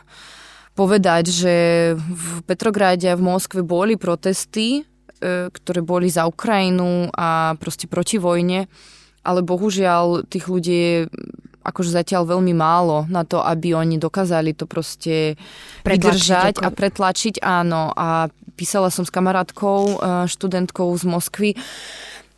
povedať, 0.73 1.29
že 1.29 1.55
v 1.93 2.41
Petrográde 2.49 3.05
a 3.13 3.19
v 3.19 3.25
Moskve 3.25 3.61
boli 3.61 4.01
protesty, 4.01 4.81
uh, 4.81 5.53
ktoré 5.53 5.85
boli 5.85 6.09
za 6.09 6.25
Ukrajinu 6.25 7.13
a 7.13 7.53
proste 7.61 7.85
proti 7.85 8.17
vojne, 8.17 8.65
ale 9.21 9.45
bohužiaľ 9.45 10.25
tých 10.25 10.49
ľudí 10.49 10.73
je 10.73 10.97
akože 11.65 11.89
zatiaľ 11.97 12.29
veľmi 12.37 12.53
málo 12.53 13.09
na 13.09 13.25
to, 13.25 13.41
aby 13.41 13.73
oni 13.73 13.97
dokázali 13.97 14.53
to 14.53 14.69
proste 14.69 15.33
vydržať 15.81 16.61
ako... 16.61 16.65
a 16.65 16.69
pretlačiť, 16.69 17.41
áno. 17.41 17.89
A 17.97 18.29
písala 18.53 18.93
som 18.93 19.01
s 19.01 19.09
kamarátkou, 19.09 19.97
študentkou 20.29 20.93
z 20.93 21.03
Moskvy, 21.09 21.51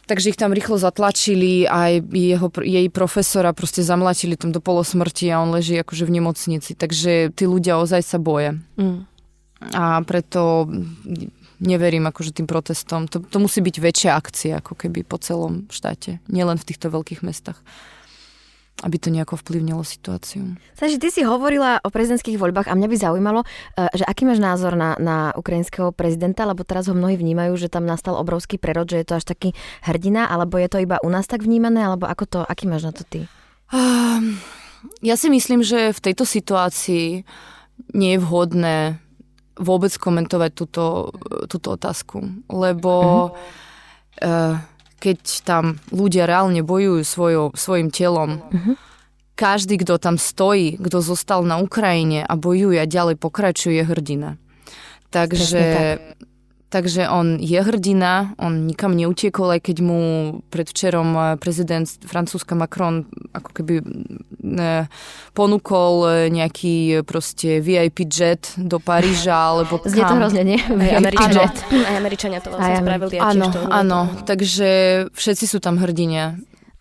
Takže 0.07 0.31
ich 0.31 0.39
tam 0.39 0.55
rýchlo 0.55 0.79
zatlačili 0.79 1.67
a 1.67 1.99
jeho, 1.99 2.47
jej 2.63 2.87
profesora 2.87 3.51
proste 3.51 3.83
zamlačili 3.83 4.39
tam 4.39 4.55
do 4.55 4.63
polosmrti 4.63 5.27
a 5.27 5.43
on 5.43 5.51
leží 5.51 5.75
akože 5.75 6.07
v 6.07 6.15
nemocnici. 6.23 6.79
Takže 6.79 7.35
tí 7.35 7.43
ľudia 7.43 7.75
ozaj 7.75 8.01
sa 8.07 8.17
boje. 8.17 8.55
Mm. 8.79 9.03
A 9.75 9.99
preto 10.07 10.71
neverím 11.59 12.07
akože 12.07 12.39
tým 12.39 12.47
protestom. 12.47 13.11
To, 13.11 13.19
to 13.19 13.37
musí 13.43 13.59
byť 13.59 13.75
väčšia 13.83 14.11
akcia 14.15 14.53
ako 14.63 14.79
keby 14.79 15.03
po 15.03 15.19
celom 15.19 15.67
štáte. 15.67 16.23
Nielen 16.31 16.55
v 16.55 16.67
týchto 16.71 16.87
veľkých 16.87 17.27
mestách 17.27 17.59
aby 18.85 18.97
to 19.01 19.09
nejako 19.09 19.41
vplyvnilo 19.41 19.81
situáciu. 19.81 20.53
Takže 20.77 21.01
ty 21.01 21.09
si 21.09 21.25
hovorila 21.25 21.81
o 21.81 21.89
prezidentských 21.89 22.37
voľbách 22.37 22.69
a 22.69 22.77
mňa 22.77 22.87
by 22.93 22.97
zaujímalo, 22.97 23.41
eh, 23.41 23.89
že 23.97 24.05
aký 24.05 24.29
máš 24.29 24.37
názor 24.37 24.77
na, 24.77 24.93
na 25.01 25.33
ukrajinského 25.33 25.89
prezidenta, 25.89 26.45
lebo 26.45 26.61
teraz 26.61 26.85
ho 26.85 26.93
mnohí 26.93 27.17
vnímajú, 27.17 27.57
že 27.57 27.73
tam 27.73 27.89
nastal 27.89 28.13
obrovský 28.13 28.61
prerod, 28.61 28.85
že 28.85 29.01
je 29.01 29.07
to 29.09 29.17
až 29.17 29.25
taký 29.25 29.49
hrdina, 29.81 30.29
alebo 30.29 30.61
je 30.61 30.69
to 30.69 30.77
iba 30.77 31.01
u 31.01 31.09
nás 31.09 31.25
tak 31.25 31.41
vnímané, 31.41 31.81
alebo 31.81 32.05
ako 32.05 32.23
to, 32.29 32.39
aký 32.45 32.69
máš 32.69 32.85
na 32.85 32.93
to 32.93 33.01
ty? 33.01 33.25
Um, 33.73 34.37
ja 35.01 35.17
si 35.17 35.33
myslím, 35.33 35.65
že 35.65 35.89
v 35.89 36.03
tejto 36.03 36.23
situácii 36.23 37.25
nie 37.97 38.11
je 38.13 38.21
vhodné 38.21 39.01
vôbec 39.57 39.89
komentovať 39.97 40.51
túto, 40.53 41.09
túto 41.49 41.73
otázku, 41.73 42.21
lebo 42.45 42.93
mm-hmm. 43.33 44.21
uh, 44.21 44.55
keď 44.97 45.19
tam 45.45 45.63
ľudia 45.93 46.25
reálne 46.25 46.65
bojujú 46.65 47.01
svojo, 47.05 47.43
svojim 47.53 47.93
telom, 47.93 48.41
uh-huh. 48.41 48.75
každý, 49.37 49.77
kto 49.81 50.01
tam 50.01 50.17
stojí, 50.17 50.81
kto 50.81 51.01
zostal 51.05 51.45
na 51.45 51.61
Ukrajine 51.61 52.25
a 52.25 52.33
bojuje 52.33 52.81
a 52.81 52.89
ďalej 52.89 53.21
pokračuje, 53.21 53.81
je 53.81 53.85
hrdina. 53.85 54.41
Takže 55.07 55.63
Takže 56.67 57.07
on 57.07 57.39
je 57.39 57.55
hrdina, 57.63 58.35
on 58.35 58.67
nikam 58.67 58.91
neutiekol, 58.91 59.55
aj 59.55 59.71
keď 59.71 59.77
mu 59.87 59.99
predvčerom 60.51 61.09
eh, 61.15 61.23
prezident 61.39 61.87
Francúzska 61.87 62.59
Macron 62.59 63.07
ako 63.31 63.49
keby 63.55 63.73
ne, 64.43 64.91
ponúkol 65.31 65.93
eh, 66.03 66.13
nejaký 66.27 67.07
proste 67.07 67.63
VIP 67.63 68.03
jet 68.11 68.51
do 68.59 68.83
Paríža, 68.83 69.31
alebo 69.55 69.79
kam. 69.79 69.95
Znie 69.95 70.03
to 70.03 70.15
hrozne, 70.19 70.43
nie? 70.43 70.59
Aj 70.59 70.99
Američania, 70.99 71.47
aj 71.71 71.95
Američania 71.95 72.39
to 72.43 72.51
vlastne 72.51 72.83
spravili. 72.83 73.15
Áno, 73.15 73.47
áno, 73.71 73.99
takže 74.27 74.69
všetci 75.15 75.45
sú 75.47 75.63
tam 75.63 75.79
hrdinia. 75.79 76.35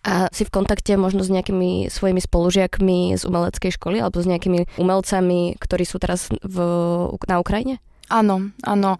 A 0.07 0.31
si 0.31 0.47
v 0.47 0.51
kontakte 0.51 0.95
možno 0.95 1.19
s 1.23 1.31
nejakými 1.31 1.91
svojimi 1.91 2.23
spolužiakmi 2.23 3.19
z 3.19 3.23
umeleckej 3.27 3.71
školy 3.75 3.99
alebo 3.99 4.23
s 4.23 4.27
nejakými 4.27 4.79
umelcami, 4.79 5.59
ktorí 5.59 5.83
sú 5.83 5.99
teraz 5.99 6.31
v, 6.31 6.57
na 7.27 7.43
Ukrajine? 7.43 7.83
Áno, 8.07 8.55
áno. 8.63 8.95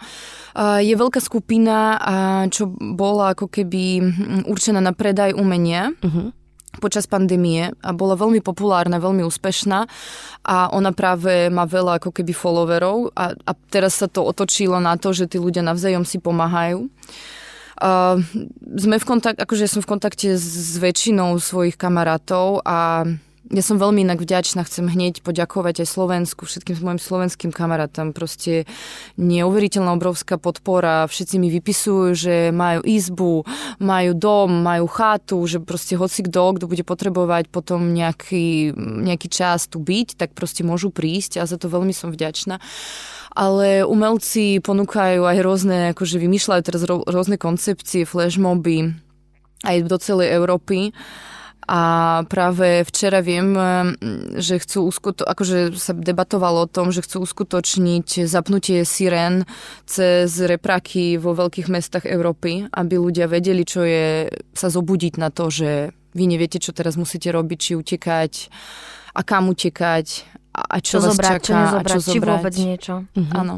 Je 0.84 0.91
veľká 0.91 1.24
skupina, 1.24 1.96
čo 2.52 2.67
bola 2.72 3.32
ako 3.32 3.48
keby 3.48 3.84
hm, 4.04 4.43
určená 4.52 4.84
na 4.84 4.91
predaj 4.91 5.32
umenia. 5.36 5.96
Uh-huh 6.04 6.36
počas 6.78 7.10
pandémie 7.10 7.74
a 7.82 7.89
bola 7.91 8.13
veľmi 8.13 8.39
populárna, 8.39 9.02
veľmi 9.02 9.26
úspešná 9.26 9.89
a 10.46 10.70
ona 10.72 10.93
práve 10.93 11.50
má 11.50 11.65
veľa 11.65 11.98
ako 11.98 12.13
keby 12.13 12.32
followerov 12.38 13.17
a, 13.17 13.34
a 13.34 13.52
teraz 13.74 13.98
sa 14.00 14.08
to 14.08 14.22
otočilo 14.22 14.78
na 14.78 14.96
to, 14.96 15.12
že 15.12 15.26
tí 15.26 15.41
ľudia 15.41 15.65
navzájom 15.65 16.06
si 16.06 16.22
pomáhajú. 16.22 16.86
Uh, 17.78 18.22
sme 18.74 18.98
v 18.98 19.06
kontakt, 19.06 19.38
akože 19.38 19.70
som 19.70 19.86
v 19.86 19.89
kontakte 19.89 20.34
s 20.34 20.82
väčšinou 20.82 21.38
svojich 21.38 21.78
kamarátov 21.78 22.65
a 22.65 23.06
ja 23.47 23.63
som 23.63 23.79
veľmi 23.79 24.03
inak 24.03 24.19
vďačná, 24.19 24.67
chcem 24.67 24.91
hneď 24.91 25.23
poďakovať 25.23 25.83
aj 25.83 25.88
Slovensku, 25.88 26.43
všetkým 26.43 26.75
mojim 26.83 26.99
slovenským 26.99 27.55
kamarátom. 27.55 28.12
Proste 28.12 28.67
neuveriteľná 29.15 29.95
obrovská 29.95 30.36
podpora. 30.36 31.07
Všetci 31.07 31.39
mi 31.39 31.47
vypisujú, 31.47 32.05
že 32.12 32.36
majú 32.51 32.83
izbu, 32.83 33.47
majú 33.79 34.12
dom, 34.12 34.51
majú 34.63 34.86
chatu, 34.91 35.39
že 35.47 35.63
proste 35.63 35.95
hoci 35.95 36.27
kto, 36.27 36.60
kto 36.60 36.65
bude 36.67 36.83
potrebovať 36.83 37.47
potom 37.47 37.95
nejaký, 37.95 38.75
nejaký 38.75 39.27
čas 39.31 39.71
tu 39.71 39.79
byť, 39.79 40.19
tak 40.19 40.36
proste 40.36 40.67
môžu 40.67 40.91
prísť 40.91 41.39
a 41.39 41.47
za 41.47 41.55
to 41.55 41.71
veľmi 41.71 41.95
som 41.95 42.12
vďačná 42.12 42.60
ale 43.38 43.86
umelci 43.86 44.57
ponúkajú 44.65 45.21
aj 45.21 45.38
rôzne, 45.45 45.77
akože 45.93 46.17
vymýšľajú 46.17 46.62
teraz 46.65 46.81
rôzne 46.89 47.38
koncepcie, 47.38 48.01
flashmoby 48.01 48.97
aj 49.62 49.86
do 49.86 49.97
celej 50.01 50.33
Európy. 50.33 50.89
A 51.67 52.23
práve 52.32 52.88
včera 52.88 53.19
viem, 53.19 53.51
mm, 53.51 54.39
že 54.39 54.56
chcú 54.63 54.88
uskuto- 54.88 55.27
akože 55.27 55.75
sa 55.75 55.91
debatovalo 55.91 56.63
o 56.63 56.71
tom, 56.71 56.95
že 56.95 57.03
chcú 57.03 57.27
uskutočniť 57.27 58.23
zapnutie 58.23 58.88
sirén 58.88 59.43
cez 59.84 60.32
repraky 60.39 61.19
vo 61.19 61.36
veľkých 61.36 61.67
mestách 61.67 62.08
Európy, 62.08 62.71
aby 62.71 62.95
ľudia 62.95 63.27
vedeli, 63.27 63.67
čo 63.67 63.84
je 63.84 64.32
sa 64.56 64.71
zobudiť 64.71 65.19
na 65.19 65.27
to, 65.27 65.51
že 65.51 65.91
vy 66.15 66.23
neviete, 66.23 66.63
čo 66.63 66.71
teraz 66.71 66.95
musíte 66.95 67.27
robiť, 67.36 67.60
či 67.60 67.71
utekať 67.75 68.34
a 69.12 69.21
kam 69.27 69.51
utekať 69.51 70.23
a 70.56 70.80
čo, 70.80 70.97
čo 70.97 71.03
vás 71.03 71.19
zobrať, 71.19 71.30
čaká. 71.30 71.43
Čo 71.43 71.53
nezobrať, 71.53 71.91
a 71.91 71.93
čo 71.93 71.99
či 71.99 72.10
zobrať. 72.17 72.32
vôbec 72.32 72.56
niečo. 72.56 72.95
Mhm. 73.12 73.34
Áno. 73.36 73.56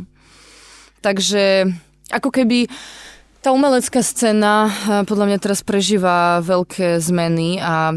Takže 1.00 1.44
ako 2.10 2.30
keby 2.34 2.68
tá 3.40 3.56
umelecká 3.56 4.04
scéna 4.04 4.68
eh, 4.68 5.04
podľa 5.08 5.26
mňa 5.32 5.38
teraz 5.40 5.64
prežíva 5.64 6.44
veľké 6.44 7.00
zmeny 7.00 7.60
a 7.64 7.96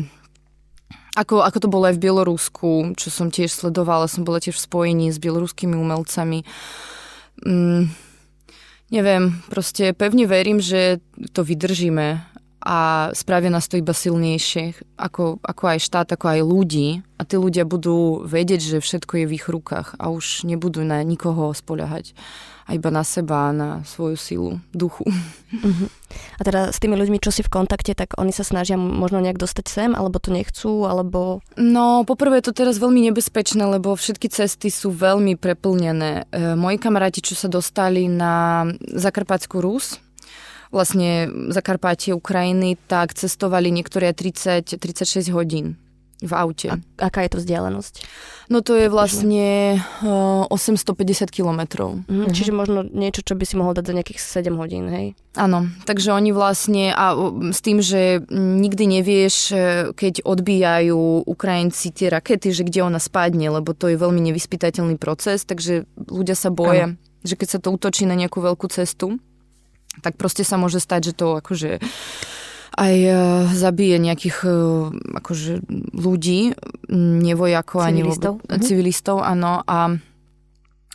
ako, 1.13 1.45
ako 1.45 1.59
to 1.61 1.69
bolo 1.69 1.85
aj 1.93 2.01
v 2.01 2.09
Bielorusku, 2.09 2.97
čo 2.97 3.09
som 3.13 3.29
tiež 3.29 3.53
sledovala, 3.53 4.09
som 4.09 4.25
bola 4.25 4.41
tiež 4.41 4.57
v 4.57 4.65
spojení 4.65 5.07
s 5.13 5.21
bieloruskými 5.21 5.77
umelcami. 5.77 6.41
Mm, 7.45 7.93
neviem, 8.89 9.37
proste 9.53 9.93
pevne 9.93 10.25
verím, 10.25 10.57
že 10.57 11.05
to 11.37 11.45
vydržíme 11.45 12.17
a 12.65 13.11
spravia 13.13 13.53
nás 13.53 13.69
to 13.69 13.77
iba 13.77 13.93
silnejšie, 13.93 14.73
ako, 14.97 15.37
ako 15.45 15.63
aj 15.77 15.79
štát, 15.85 16.09
ako 16.17 16.27
aj 16.33 16.41
ľudí. 16.49 16.89
A 17.21 17.29
tí 17.29 17.37
ľudia 17.37 17.69
budú 17.69 18.25
vedieť, 18.25 18.65
že 18.65 18.79
všetko 18.81 19.13
je 19.21 19.25
v 19.29 19.37
ich 19.37 19.47
rukách 19.53 20.01
a 20.01 20.09
už 20.09 20.49
nebudú 20.49 20.81
na 20.81 21.05
nikoho 21.05 21.53
spoľahať 21.53 22.17
a 22.67 22.71
iba 22.75 22.91
na 22.95 23.03
seba, 23.03 23.51
na 23.51 23.83
svoju 23.83 24.17
silu, 24.17 24.51
duchu. 24.71 25.03
Uh-huh. 25.05 25.89
A 26.39 26.41
teda 26.47 26.71
s 26.71 26.79
tými 26.79 26.95
ľuďmi, 26.95 27.19
čo 27.19 27.35
si 27.35 27.43
v 27.43 27.53
kontakte, 27.53 27.93
tak 27.93 28.15
oni 28.17 28.31
sa 28.31 28.47
snažia 28.47 28.79
možno 28.79 29.19
nejak 29.19 29.41
dostať 29.41 29.67
sem, 29.69 29.91
alebo 29.93 30.23
to 30.23 30.31
nechcú, 30.31 30.87
alebo... 30.87 31.43
No, 31.59 32.07
poprvé 32.07 32.41
je 32.41 32.53
to 32.53 32.59
teraz 32.65 32.79
veľmi 32.79 33.11
nebezpečné, 33.11 33.67
lebo 33.67 33.93
všetky 33.99 34.31
cesty 34.31 34.71
sú 34.71 34.95
veľmi 34.95 35.35
preplnené. 35.37 36.31
E, 36.31 36.55
moji 36.55 36.79
kamaráti, 36.79 37.21
čo 37.21 37.35
sa 37.35 37.51
dostali 37.51 38.07
na 38.07 38.65
Zakarpatskú 38.81 39.61
Rus, 39.61 39.99
vlastne 40.73 41.29
Zakarpatie 41.53 42.17
Ukrajiny, 42.17 42.81
tak 42.89 43.13
cestovali 43.13 43.69
niektoré 43.69 44.17
30-36 44.17 45.29
hodín 45.35 45.77
v 46.23 46.33
aute. 46.33 46.69
A 46.71 46.77
aká 47.03 47.27
je 47.27 47.31
to 47.35 47.39
vzdialenosť? 47.43 47.95
No 48.49 48.63
to 48.63 48.79
je 48.79 48.87
vlastne 48.87 49.79
uh, 50.07 50.47
850 50.47 51.29
kilometrov. 51.35 52.07
Mhm. 52.07 52.31
Čiže 52.31 52.53
možno 52.55 52.87
niečo, 52.87 53.27
čo 53.27 53.35
by 53.35 53.45
si 53.45 53.55
mohol 53.59 53.75
dať 53.75 53.85
za 53.91 53.97
nejakých 53.99 54.21
7 54.23 54.55
hodín, 54.55 54.87
hej? 54.89 55.07
Áno, 55.35 55.67
takže 55.89 56.13
oni 56.13 56.31
vlastne, 56.31 56.93
a 56.93 57.17
s 57.51 57.61
tým, 57.65 57.81
že 57.81 58.21
nikdy 58.29 59.01
nevieš, 59.01 59.37
e, 59.49 59.57
keď 59.97 60.29
odbijajú 60.29 61.25
Ukrajinci 61.25 61.89
tie 61.89 62.13
rakety, 62.13 62.53
že 62.53 62.69
kde 62.69 62.85
ona 62.85 63.01
spadne, 63.01 63.49
lebo 63.49 63.73
to 63.73 63.89
je 63.89 63.97
veľmi 63.97 64.21
nevyspytateľný 64.29 65.01
proces, 65.01 65.49
takže 65.49 65.89
ľudia 65.97 66.37
sa 66.37 66.53
boja, 66.53 66.93
ano. 66.93 67.01
že 67.25 67.41
keď 67.41 67.49
sa 67.49 67.59
to 67.65 67.73
útočí 67.73 68.05
na 68.05 68.13
nejakú 68.13 68.45
veľkú 68.45 68.69
cestu, 68.69 69.17
tak 70.05 70.21
proste 70.21 70.45
sa 70.45 70.61
môže 70.61 70.85
stať, 70.85 71.13
že 71.13 71.17
to 71.17 71.41
akože 71.41 71.81
aj 72.73 72.95
e, 72.97 73.13
zabije 73.53 73.97
nejakých 74.01 74.39
e, 74.45 74.51
akože 75.21 75.53
ľudí, 75.93 76.57
nevojakov 76.93 77.81
ani 77.85 78.05
civilistov, 78.05 78.33
mhm. 78.49 78.63
civilistov 78.65 79.17
áno. 79.21 79.61
A, 79.65 79.97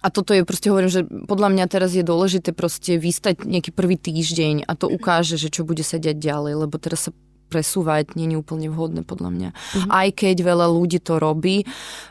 a 0.01 0.07
toto 0.09 0.33
je 0.33 0.41
proste, 0.41 0.69
hovorím, 0.73 0.91
že 0.91 1.05
podľa 1.05 1.49
mňa 1.53 1.65
teraz 1.69 1.93
je 1.93 2.05
dôležité 2.05 2.53
proste 2.53 2.97
vystať 2.97 3.45
nejaký 3.45 3.73
prvý 3.73 3.97
týždeň 3.97 4.65
a 4.65 4.71
to 4.73 4.89
ukáže, 4.89 5.37
že 5.37 5.53
čo 5.53 5.65
bude 5.65 5.81
sa 5.85 6.01
diať 6.01 6.17
ďalej, 6.17 6.65
lebo 6.65 6.75
teraz 6.81 7.09
sa 7.09 7.11
presúvať 7.47 8.19
nie 8.19 8.27
je 8.35 8.37
úplne 8.37 8.67
vhodné 8.67 9.07
podľa 9.07 9.29
mňa. 9.31 9.49
Mm-hmm. 9.55 9.89
Aj 9.89 10.09
keď 10.11 10.35
veľa 10.43 10.67
ľudí 10.67 10.99
to 10.99 11.15
robí, 11.15 11.63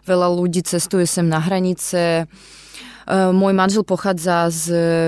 veľa 0.09 0.33
ľudí 0.33 0.65
cestuje 0.65 1.05
sem 1.05 1.29
na 1.29 1.45
hranice, 1.45 2.25
môj 3.07 3.53
manžel 3.55 3.87
pochádza 3.87 4.51
z, 4.51 4.65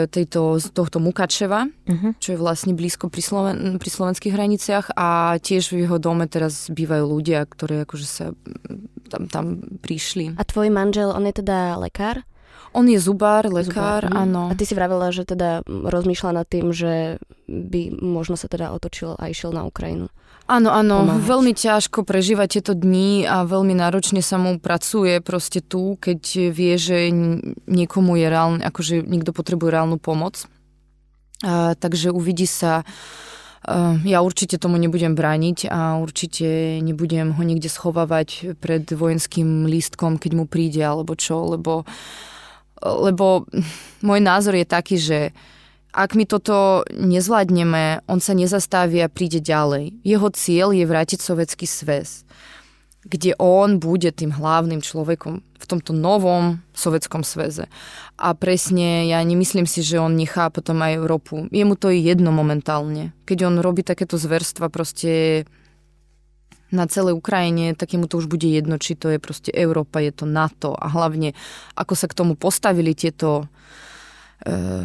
tejto, 0.06 0.62
z 0.62 0.70
tohto 0.70 1.02
Mukačeva, 1.02 1.66
uh-huh. 1.66 2.14
čo 2.22 2.34
je 2.34 2.38
vlastne 2.38 2.72
blízko 2.78 3.10
pri, 3.10 3.22
Sloven- 3.22 3.82
pri 3.82 3.90
slovenských 3.90 4.34
hraniciach 4.34 4.86
a 4.94 5.34
tiež 5.42 5.74
v 5.74 5.82
jeho 5.82 5.98
dome 5.98 6.30
teraz 6.30 6.70
bývajú 6.70 7.04
ľudia, 7.04 7.42
ktorí 7.42 7.82
akože 7.82 8.06
sa 8.06 8.26
tam, 9.10 9.26
tam 9.26 9.44
prišli. 9.82 10.38
A 10.38 10.42
tvoj 10.46 10.70
manžel, 10.70 11.10
on 11.10 11.26
je 11.26 11.34
teda 11.42 11.74
lekár? 11.82 12.22
On 12.76 12.84
je 12.84 13.00
zubár, 13.00 13.48
lekár, 13.48 14.04
zubár. 14.04 14.12
Mhm. 14.12 14.14
áno. 14.14 14.42
A 14.52 14.54
ty 14.54 14.68
si 14.68 14.76
vravela, 14.76 15.08
že 15.10 15.24
teda 15.24 15.64
rozmýšľa 15.66 16.30
nad 16.38 16.46
tým, 16.46 16.70
že 16.70 17.18
by 17.48 17.98
možno 17.98 18.36
sa 18.36 18.46
teda 18.46 18.70
otočil 18.76 19.16
a 19.16 19.32
išiel 19.32 19.50
na 19.56 19.64
Ukrajinu. 19.64 20.12
Áno, 20.48 20.72
áno, 20.72 21.04
pomáhať. 21.04 21.28
veľmi 21.28 21.52
ťažko 21.52 22.08
prežíva 22.08 22.48
tieto 22.48 22.72
dni 22.72 23.28
a 23.28 23.44
veľmi 23.44 23.76
náročne 23.76 24.24
sa 24.24 24.40
mu 24.40 24.56
pracuje 24.56 25.20
proste 25.20 25.60
tu, 25.60 26.00
keď 26.00 26.20
vie, 26.48 26.74
že 26.80 27.12
niekomu 27.68 28.16
je 28.16 28.26
reálne, 28.32 28.60
akože 28.64 29.04
niekto 29.04 29.36
potrebuje 29.36 29.76
reálnu 29.76 30.00
pomoc. 30.00 30.48
A, 31.44 31.76
takže 31.76 32.16
uvidí 32.16 32.48
sa, 32.48 32.80
ja 34.08 34.18
určite 34.24 34.56
tomu 34.56 34.80
nebudem 34.80 35.12
brániť 35.12 35.68
a 35.68 36.00
určite 36.00 36.80
nebudem 36.80 37.36
ho 37.36 37.42
niekde 37.44 37.68
schovávať 37.68 38.56
pred 38.56 38.88
vojenským 38.88 39.68
lístkom, 39.68 40.16
keď 40.16 40.32
mu 40.32 40.44
príde 40.48 40.80
alebo 40.80 41.12
čo, 41.12 41.44
lebo, 41.44 41.84
lebo 42.80 43.44
môj 44.00 44.20
názor 44.24 44.56
je 44.56 44.64
taký, 44.64 44.96
že 44.96 45.18
ak 45.92 46.14
my 46.14 46.24
toto 46.28 46.84
nezvládneme, 46.92 48.04
on 48.04 48.20
sa 48.20 48.36
nezastaví 48.36 49.00
a 49.00 49.08
príde 49.08 49.40
ďalej. 49.40 49.96
Jeho 50.04 50.28
cieľ 50.30 50.76
je 50.76 50.84
vrátiť 50.84 51.18
sovietský 51.18 51.64
sväz, 51.64 52.28
kde 53.08 53.32
on 53.40 53.80
bude 53.80 54.12
tým 54.12 54.36
hlavným 54.36 54.84
človekom 54.84 55.40
v 55.40 55.64
tomto 55.66 55.96
novom 55.96 56.60
sovietskom 56.76 57.24
sveze. 57.24 57.66
A 58.20 58.36
presne, 58.36 59.08
ja 59.08 59.18
nemyslím 59.24 59.64
si, 59.64 59.80
že 59.80 59.98
on 59.98 60.14
nechá 60.14 60.52
potom 60.52 60.78
aj 60.84 61.00
Európu. 61.00 61.48
Jemu 61.50 61.74
to 61.74 61.88
je 61.90 62.04
jedno 62.04 62.30
momentálne. 62.30 63.16
Keď 63.24 63.38
on 63.48 63.56
robí 63.58 63.80
takéto 63.82 64.20
zverstva 64.20 64.68
proste 64.68 65.44
na 66.68 66.84
celej 66.84 67.16
Ukrajine, 67.16 67.72
tak 67.72 67.96
jemu 67.96 68.06
to 68.12 68.20
už 68.20 68.28
bude 68.28 68.44
jedno, 68.44 68.76
či 68.76 68.92
to 68.92 69.08
je 69.08 69.16
proste 69.16 69.48
Európa, 69.56 70.04
je 70.04 70.12
to 70.12 70.28
NATO 70.28 70.76
a 70.76 70.92
hlavne 70.92 71.32
ako 71.72 71.96
sa 71.96 72.06
k 72.12 72.16
tomu 72.16 72.36
postavili 72.36 72.92
tieto 72.92 73.48
uh, 74.44 74.84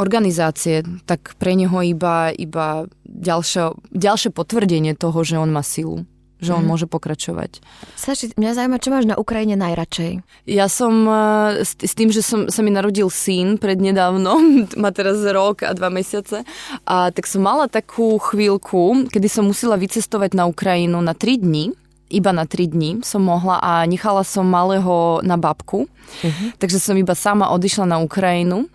organizácie, 0.00 0.82
tak 1.04 1.36
pre 1.36 1.52
neho 1.52 1.84
iba, 1.84 2.32
iba 2.32 2.88
ďalšie, 3.04 3.76
ďalšie 3.92 4.32
potvrdenie 4.32 4.96
toho, 4.96 5.20
že 5.20 5.36
on 5.36 5.52
má 5.52 5.60
silu 5.60 6.08
že 6.40 6.56
on 6.56 6.64
mm. 6.64 6.70
môže 6.72 6.86
pokračovať. 6.88 7.60
Saši, 8.00 8.32
mňa 8.40 8.56
zaujíma, 8.56 8.80
čo 8.80 8.88
máš 8.88 9.04
na 9.04 9.20
Ukrajine 9.20 9.60
najradšej? 9.60 10.24
Ja 10.48 10.72
som 10.72 11.04
eh, 11.04 11.60
s, 11.62 11.76
s 11.76 11.92
tým, 11.92 12.08
že 12.08 12.24
som, 12.24 12.48
sa 12.48 12.64
mi 12.64 12.72
narodil 12.72 13.12
syn 13.12 13.60
prednedávno, 13.60 14.40
má 14.82 14.90
teraz 14.90 15.20
rok 15.20 15.62
a 15.68 15.76
dva 15.76 15.92
mesiace, 15.92 16.42
a 16.88 17.12
tak 17.12 17.28
som 17.28 17.44
mala 17.44 17.68
takú 17.68 18.16
chvíľku, 18.16 19.12
kedy 19.12 19.28
som 19.28 19.44
musela 19.46 19.76
vycestovať 19.76 20.32
na 20.32 20.48
Ukrajinu 20.48 20.98
na 21.04 21.12
tri 21.12 21.36
dni 21.36 21.76
iba 22.10 22.34
na 22.34 22.42
3 22.42 22.74
dní 22.74 22.90
som 23.06 23.22
mohla 23.22 23.62
a 23.62 23.86
nechala 23.86 24.26
som 24.26 24.42
malého 24.42 25.22
na 25.22 25.38
babku. 25.38 25.86
Uh-huh. 25.86 26.48
Takže 26.58 26.82
som 26.82 26.98
iba 26.98 27.14
sama 27.14 27.54
odišla 27.54 27.86
na 27.86 28.02
Ukrajinu 28.02 28.66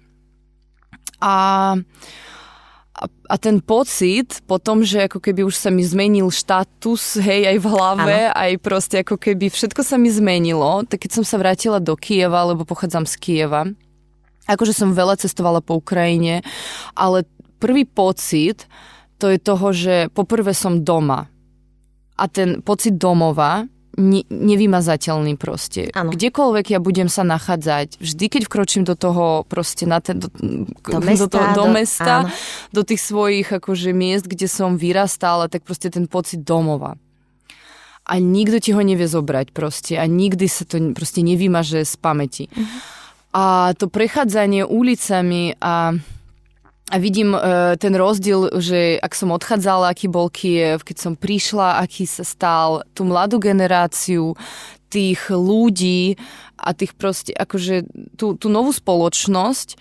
a, 1.22 1.76
a, 3.02 3.36
ten 3.36 3.60
pocit 3.60 4.40
po 4.48 4.60
tom, 4.60 4.84
že 4.84 5.08
ako 5.08 5.20
keby 5.20 5.44
už 5.44 5.56
sa 5.56 5.70
mi 5.72 5.84
zmenil 5.84 6.32
štatus, 6.32 7.20
hej, 7.20 7.52
aj 7.52 7.58
v 7.60 7.68
hlave, 7.68 8.18
ano. 8.32 8.36
aj 8.36 8.52
proste 8.64 8.96
ako 9.04 9.20
keby 9.20 9.52
všetko 9.52 9.82
sa 9.84 10.00
mi 10.00 10.08
zmenilo, 10.12 10.88
tak 10.88 11.04
keď 11.04 11.22
som 11.22 11.24
sa 11.28 11.40
vrátila 11.40 11.84
do 11.84 11.96
Kieva, 12.00 12.48
lebo 12.48 12.64
pochádzam 12.64 13.04
z 13.04 13.16
Kieva, 13.20 13.68
akože 14.48 14.72
som 14.72 14.96
veľa 14.96 15.20
cestovala 15.20 15.60
po 15.60 15.80
Ukrajine, 15.80 16.46
ale 16.96 17.28
prvý 17.60 17.84
pocit 17.84 18.70
to 19.18 19.32
je 19.32 19.40
toho, 19.40 19.72
že 19.72 20.12
poprvé 20.12 20.52
som 20.52 20.84
doma. 20.84 21.32
A 22.16 22.32
ten 22.32 22.64
pocit 22.64 22.96
domova 22.96 23.68
ne, 23.96 24.22
nevymazateľný 24.28 25.40
proste. 25.40 25.90
Ano. 25.96 26.12
Kdekoľvek 26.12 26.76
ja 26.76 26.80
budem 26.84 27.08
sa 27.08 27.24
nachádzať, 27.24 28.00
vždy 28.00 28.26
keď 28.28 28.42
vkročím 28.48 28.84
do 28.84 28.96
toho 28.96 29.48
proste 29.48 29.88
na 29.88 30.04
ten, 30.04 30.20
do, 30.20 30.28
do 30.30 31.00
mesta, 31.08 31.26
do, 31.26 31.28
toho, 31.32 31.48
do, 31.56 31.66
mesta 31.72 32.16
do, 32.72 32.82
do 32.82 32.82
tých 32.84 33.02
svojich 33.02 33.48
akože 33.48 33.96
miest, 33.96 34.28
kde 34.28 34.48
som 34.52 34.76
vyrastala, 34.76 35.48
tak 35.48 35.64
proste 35.64 35.88
ten 35.90 36.06
pocit 36.06 36.44
domova. 36.44 37.00
A 38.06 38.22
nikto 38.22 38.62
ti 38.62 38.70
ho 38.70 38.86
nevie 38.86 39.10
zobrať 39.10 39.50
proste 39.50 39.98
a 39.98 40.06
nikdy 40.06 40.46
sa 40.46 40.62
to 40.62 40.78
proste 40.94 41.26
nevymaže 41.26 41.82
z 41.82 41.96
pamäti. 41.98 42.46
Uh-huh. 42.54 42.70
A 43.36 43.44
to 43.76 43.90
prechádzanie 43.90 44.64
ulicami 44.64 45.58
a 45.58 45.98
a 46.86 47.02
vidím 47.02 47.34
uh, 47.34 47.74
ten 47.82 47.98
rozdiel, 47.98 48.62
že 48.62 49.02
ak 49.02 49.18
som 49.18 49.34
odchádzala, 49.34 49.90
aký 49.90 50.06
bol 50.06 50.30
Kiev, 50.30 50.86
keď 50.86 50.98
som 51.02 51.14
prišla, 51.18 51.82
aký 51.82 52.06
sa 52.06 52.22
stal, 52.22 52.86
tú 52.94 53.10
mladú 53.10 53.42
generáciu, 53.42 54.38
tých 54.94 55.34
ľudí 55.34 56.14
a 56.62 56.78
tých 56.78 56.94
proste, 56.94 57.34
akože 57.34 57.90
tú, 58.16 58.38
tú 58.38 58.48
novú 58.54 58.70
spoločnosť, 58.70 59.76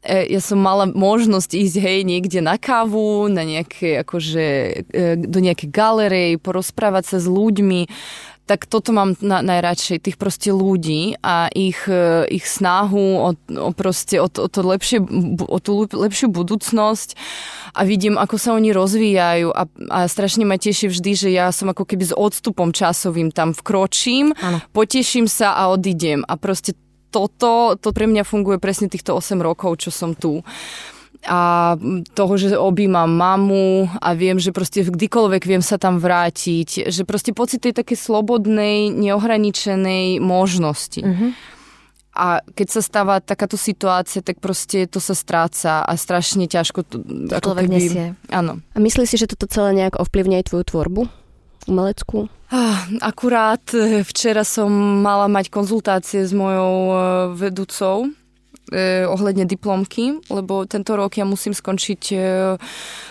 e, 0.00 0.32
ja 0.32 0.40
som 0.40 0.56
mala 0.56 0.88
možnosť 0.88 1.54
ísť 1.54 1.76
hej 1.76 2.00
niekde 2.08 2.40
na 2.40 2.56
kávu, 2.56 3.28
na 3.28 3.44
nejaké, 3.44 4.00
akože, 4.00 4.46
e, 4.90 5.20
do 5.20 5.38
nejakej 5.44 5.68
galerie, 5.68 6.40
porozprávať 6.40 7.14
sa 7.14 7.18
s 7.20 7.28
ľuďmi 7.28 7.86
tak 8.46 8.66
toto 8.66 8.90
mám 8.90 9.14
na, 9.22 9.46
najradšej, 9.46 10.10
tých 10.10 10.16
proste 10.18 10.50
ľudí 10.50 11.14
a 11.22 11.46
ich, 11.54 11.86
e, 11.86 12.26
ich 12.26 12.50
snahu 12.50 13.06
o, 13.22 13.30
o, 13.36 13.70
proste, 13.70 14.18
o, 14.18 14.26
to, 14.26 14.46
o, 14.46 14.48
to 14.50 14.66
lepšie, 14.66 14.98
o 15.38 15.58
tú 15.62 15.86
lepšiu 15.86 16.28
budúcnosť 16.34 17.14
a 17.74 17.80
vidím, 17.86 18.18
ako 18.18 18.36
sa 18.36 18.50
oni 18.58 18.74
rozvíjajú 18.74 19.54
a, 19.54 19.62
a 19.94 19.98
strašne 20.10 20.42
ma 20.42 20.58
teší 20.58 20.90
vždy, 20.90 21.12
že 21.14 21.28
ja 21.30 21.54
som 21.54 21.70
ako 21.70 21.86
keby 21.86 22.10
s 22.10 22.14
odstupom 22.16 22.74
časovým 22.74 23.30
tam 23.30 23.54
vkročím, 23.54 24.34
ano. 24.34 24.58
poteším 24.74 25.30
sa 25.30 25.54
a 25.54 25.70
odídem 25.70 26.26
a 26.26 26.34
proste 26.34 26.74
toto, 27.10 27.74
to 27.74 27.90
pre 27.90 28.06
mňa 28.06 28.22
funguje 28.22 28.62
presne 28.62 28.86
týchto 28.86 29.18
8 29.18 29.38
rokov, 29.42 29.82
čo 29.82 29.90
som 29.90 30.14
tu 30.14 30.42
a 31.28 31.76
toho, 32.16 32.34
že 32.40 32.56
objímam 32.56 33.12
mamu 33.12 33.92
a 34.00 34.16
viem, 34.16 34.40
že 34.40 34.56
proste 34.56 34.88
kdykoľvek 34.88 35.42
viem 35.44 35.60
sa 35.60 35.76
tam 35.76 36.00
vrátiť, 36.00 36.88
že 36.88 37.04
proste 37.04 37.36
pocit 37.36 37.60
tej 37.60 37.76
také 37.76 37.92
slobodnej, 37.92 38.88
neohraničenej 38.88 40.16
možnosti. 40.22 41.04
Mm-hmm. 41.04 41.30
A 42.10 42.42
keď 42.42 42.66
sa 42.68 42.80
stáva 42.82 43.14
takáto 43.22 43.54
situácia, 43.54 44.24
tak 44.24 44.42
proste 44.42 44.88
to 44.90 44.98
sa 44.98 45.14
stráca 45.14 45.84
a 45.84 45.92
strašne 45.94 46.50
ťažko 46.50 46.80
to, 46.82 46.96
to 47.30 47.32
ako 47.36 47.54
keby... 47.54 47.70
nesie. 47.70 48.04
Áno. 48.32 48.64
A 48.74 48.78
myslíš 48.82 49.14
si, 49.14 49.16
že 49.20 49.30
toto 49.30 49.46
celé 49.46 49.76
nejak 49.76 50.00
ovplyvňuje 50.00 50.42
tvoju 50.50 50.64
tvorbu? 50.66 51.02
Umeleckú? 51.70 52.26
Ah, 52.50 52.82
akurát 52.98 53.62
eh, 53.76 54.02
včera 54.02 54.42
som 54.42 54.72
mala 55.04 55.30
mať 55.30 55.54
konzultácie 55.54 56.26
s 56.26 56.34
mojou 56.34 56.74
eh, 56.90 56.98
vedúcou 57.36 58.10
e, 58.70 59.04
ohľadne 59.04 59.44
diplomky, 59.44 60.22
lebo 60.30 60.64
tento 60.64 60.94
rok 60.94 61.18
ja 61.18 61.26
musím 61.26 61.52
skončiť 61.52 62.02
e, 62.10 62.18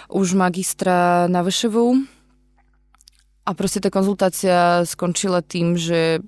už 0.09 0.27
magistra 0.33 1.27
na 1.27 1.43
VŠVU. 1.45 2.07
A 3.45 3.51
proste 3.57 3.83
tá 3.83 3.89
konzultácia 3.93 4.87
skončila 4.87 5.43
tým, 5.43 5.75
že 5.77 6.23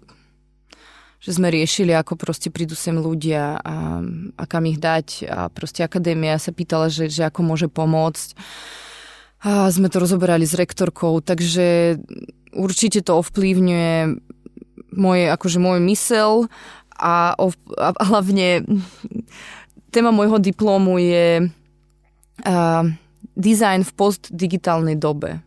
že 1.22 1.38
sme 1.38 1.54
riešili, 1.54 1.94
ako 1.94 2.18
proste 2.18 2.50
prídu 2.50 2.74
sem 2.74 2.98
ľudia 2.98 3.62
a, 3.62 4.02
a 4.34 4.44
kam 4.50 4.66
ich 4.66 4.82
dať 4.82 5.30
a 5.30 5.40
proste 5.54 5.86
akadémia 5.86 6.42
sa 6.42 6.50
pýtala, 6.50 6.90
že, 6.90 7.14
že 7.14 7.30
ako 7.30 7.46
môže 7.46 7.70
pomôcť. 7.70 8.34
A 9.46 9.70
sme 9.70 9.94
to 9.94 10.02
rozoberali 10.02 10.50
s 10.50 10.58
rektorkou, 10.58 11.22
takže 11.22 11.98
určite 12.58 13.06
to 13.06 13.22
ovplyvňuje 13.22 14.18
moje, 14.98 15.24
akože 15.30 15.58
môj 15.62 15.80
mysel 15.94 16.50
a, 17.02 17.34
a 17.34 18.04
hlavne 18.06 18.62
téma 19.90 20.14
môjho 20.14 20.38
diplomu 20.38 21.02
je 21.02 21.50
uh, 21.50 22.84
design 23.34 23.82
v 23.82 23.92
postdigitálnej 23.98 25.02
dobe. 25.02 25.42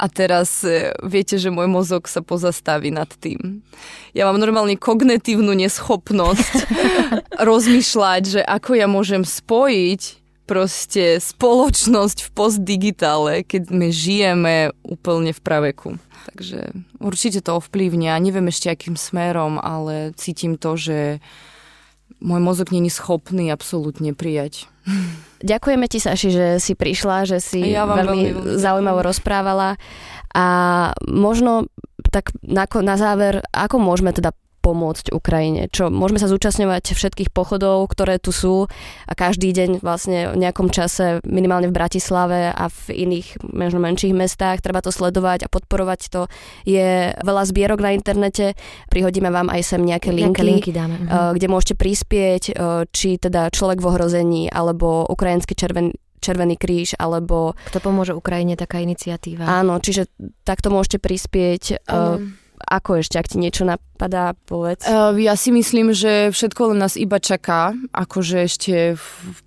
A 0.00 0.06
teraz 0.08 0.62
uh, 0.62 0.94
viete, 1.02 1.36
že 1.36 1.50
môj 1.50 1.66
mozog 1.66 2.06
sa 2.06 2.22
pozastaví 2.22 2.94
nad 2.94 3.10
tým. 3.18 3.66
Ja 4.14 4.30
mám 4.30 4.38
normálne 4.38 4.78
kognitívnu 4.78 5.50
neschopnosť 5.58 6.70
rozmýšľať, 7.50 8.22
že 8.38 8.40
ako 8.46 8.70
ja 8.78 8.86
môžem 8.86 9.26
spojiť 9.26 10.19
proste 10.50 11.22
spoločnosť 11.22 12.26
v 12.26 12.30
postdigitále, 12.34 13.32
keď 13.46 13.70
my 13.70 13.94
žijeme 13.94 14.74
úplne 14.82 15.30
v 15.30 15.38
praveku. 15.38 15.94
Takže 16.34 16.74
určite 16.98 17.38
to 17.38 17.62
ovplyvňa. 17.62 18.18
Neviem 18.18 18.50
ešte 18.50 18.66
akým 18.66 18.98
smerom, 18.98 19.62
ale 19.62 20.10
cítim 20.18 20.58
to, 20.58 20.74
že 20.74 21.22
môj 22.18 22.42
mozog 22.42 22.74
není 22.74 22.90
schopný 22.90 23.54
absolútne 23.54 24.10
prijať. 24.10 24.66
Ďakujeme 25.38 25.86
ti, 25.86 26.02
Saši, 26.02 26.28
že 26.34 26.46
si 26.58 26.74
prišla, 26.74 27.30
že 27.30 27.38
si 27.38 27.70
ja 27.70 27.86
veľmi, 27.86 28.02
veľmi, 28.02 28.28
veľmi 28.34 28.58
zaujímavo 28.58 29.00
rozprávala. 29.06 29.78
A 30.34 30.46
možno 31.06 31.70
tak 32.10 32.34
na, 32.42 32.66
na 32.66 32.96
záver, 32.98 33.38
ako 33.54 33.78
môžeme 33.78 34.10
teda 34.10 34.34
pomôcť 34.60 35.10
Ukrajine. 35.10 35.72
Čo 35.72 35.88
môžeme 35.88 36.20
sa 36.20 36.28
zúčastňovať 36.28 36.92
všetkých 36.92 37.32
pochodov, 37.32 37.88
ktoré 37.90 38.20
tu 38.20 38.30
sú 38.30 38.68
a 39.08 39.12
každý 39.16 39.56
deň 39.56 39.80
vlastne 39.80 40.30
v 40.30 40.36
nejakom 40.36 40.68
čase 40.68 41.24
minimálne 41.24 41.72
v 41.72 41.76
Bratislave 41.76 42.52
a 42.52 42.68
v 42.68 43.08
iných 43.08 43.40
možno 43.40 43.80
menších 43.80 44.12
mestách 44.12 44.60
treba 44.60 44.84
to 44.84 44.92
sledovať 44.92 45.48
a 45.48 45.52
podporovať 45.52 46.00
to. 46.12 46.22
Je 46.68 47.16
veľa 47.16 47.42
zbierok 47.48 47.80
na 47.80 47.96
internete, 47.96 48.54
prihodíme 48.92 49.32
vám 49.32 49.48
aj 49.48 49.64
sem 49.64 49.82
nejaké 49.82 50.12
linky, 50.12 50.44
linky 50.44 50.70
dáme. 50.70 51.08
Uh, 51.08 51.32
kde 51.32 51.48
môžete 51.48 51.74
prispieť, 51.80 52.42
uh, 52.52 52.84
či 52.92 53.16
teda 53.16 53.48
človek 53.48 53.80
v 53.80 53.88
ohrození 53.88 54.42
alebo 54.52 55.08
ukrajinský 55.08 55.56
červený 55.56 55.96
Červený 56.20 56.60
kríž 56.60 57.00
alebo... 57.00 57.56
Kto 57.72 57.80
pomôže 57.80 58.12
Ukrajine, 58.12 58.52
taká 58.52 58.84
iniciatíva. 58.84 59.48
Áno, 59.48 59.80
čiže 59.80 60.04
takto 60.44 60.68
môžete 60.68 61.00
prispieť. 61.00 61.80
Um. 61.88 62.36
Ako 62.68 63.00
ešte, 63.00 63.16
ak 63.16 63.30
ti 63.30 63.40
niečo 63.40 63.64
napadá, 63.64 64.36
povedz. 64.44 64.84
Uh, 64.84 65.16
ja 65.16 65.34
si 65.34 65.50
myslím, 65.50 65.96
že 65.96 66.28
všetko 66.34 66.74
len 66.74 66.82
nás 66.84 66.94
iba 66.98 67.16
čaká, 67.16 67.72
akože 67.92 68.36
ešte 68.44 68.74
v, 68.94 69.06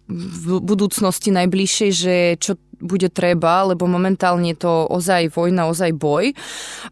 v 0.09 0.43
budúcnosti 0.61 1.29
najbližšej, 1.29 1.89
že 1.93 2.15
čo 2.41 2.57
bude 2.83 3.07
treba, 3.07 3.63
lebo 3.63 3.87
momentálne 3.87 4.51
je 4.51 4.67
to 4.67 4.73
ozaj 4.91 5.31
vojna, 5.31 5.71
ozaj 5.71 5.95
boj 5.95 6.35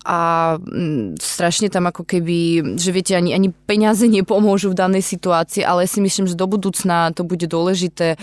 a 0.08 0.56
m, 0.56 1.20
strašne 1.20 1.68
tam 1.68 1.92
ako 1.92 2.08
keby, 2.08 2.74
že 2.80 2.96
viete, 2.96 3.14
ani, 3.14 3.36
ani 3.36 3.52
peniaze 3.52 4.08
nepomôžu 4.24 4.72
v 4.72 4.80
danej 4.80 5.04
situácii, 5.04 5.68
ale 5.68 5.86
si 5.86 6.00
myslím, 6.00 6.26
že 6.32 6.40
do 6.40 6.48
budúcna 6.48 7.12
to 7.12 7.28
bude 7.28 7.46
dôležité 7.46 8.16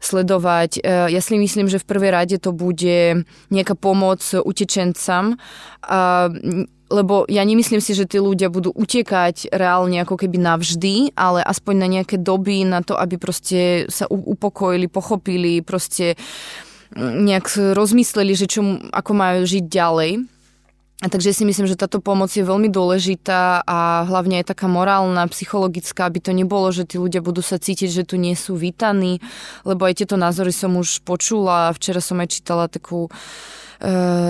sledovať. 0.00 0.80
E, 0.80 1.12
ja 1.12 1.20
si 1.20 1.36
myslím, 1.36 1.68
že 1.68 1.78
v 1.78 1.86
prvej 1.86 2.10
rade 2.10 2.36
to 2.40 2.56
bude 2.56 3.28
nejaká 3.52 3.76
pomoc 3.76 4.24
utečencam 4.32 5.36
lebo 6.90 7.24
ja 7.30 7.46
nemyslím 7.46 7.78
si, 7.78 7.94
že 7.94 8.04
tí 8.04 8.18
ľudia 8.18 8.50
budú 8.50 8.74
utekať 8.74 9.54
reálne 9.54 10.02
ako 10.02 10.18
keby 10.18 10.42
navždy, 10.42 11.14
ale 11.14 11.40
aspoň 11.40 11.74
na 11.78 11.88
nejaké 11.88 12.18
doby, 12.18 12.66
na 12.66 12.82
to, 12.82 12.98
aby 12.98 13.16
proste 13.16 13.86
sa 13.86 14.10
upokojili, 14.10 14.90
pochopili, 14.90 15.62
proste 15.62 16.18
nejak 16.98 17.78
rozmysleli, 17.78 18.34
že 18.34 18.50
čo, 18.50 18.82
ako 18.90 19.12
majú 19.14 19.46
žiť 19.46 19.64
ďalej. 19.70 20.12
A 21.00 21.08
takže 21.08 21.32
si 21.32 21.48
myslím, 21.48 21.64
že 21.64 21.80
táto 21.80 21.96
pomoc 21.96 22.28
je 22.28 22.44
veľmi 22.44 22.68
dôležitá 22.68 23.64
a 23.64 24.04
hlavne 24.04 24.44
je 24.44 24.52
taká 24.52 24.68
morálna, 24.68 25.32
psychologická, 25.32 26.04
aby 26.04 26.20
to 26.20 26.36
nebolo, 26.36 26.68
že 26.68 26.84
tí 26.84 27.00
ľudia 27.00 27.24
budú 27.24 27.40
sa 27.40 27.56
cítiť, 27.56 27.88
že 27.88 28.04
tu 28.04 28.20
nie 28.20 28.36
sú 28.36 28.52
vítaní, 28.52 29.16
lebo 29.64 29.88
aj 29.88 30.04
tieto 30.04 30.20
názory 30.20 30.52
som 30.52 30.76
už 30.76 31.00
počula. 31.00 31.72
Včera 31.72 32.04
som 32.04 32.20
aj 32.20 32.28
čítala 32.36 32.68
takú 32.68 33.08
Uh, 33.08 33.59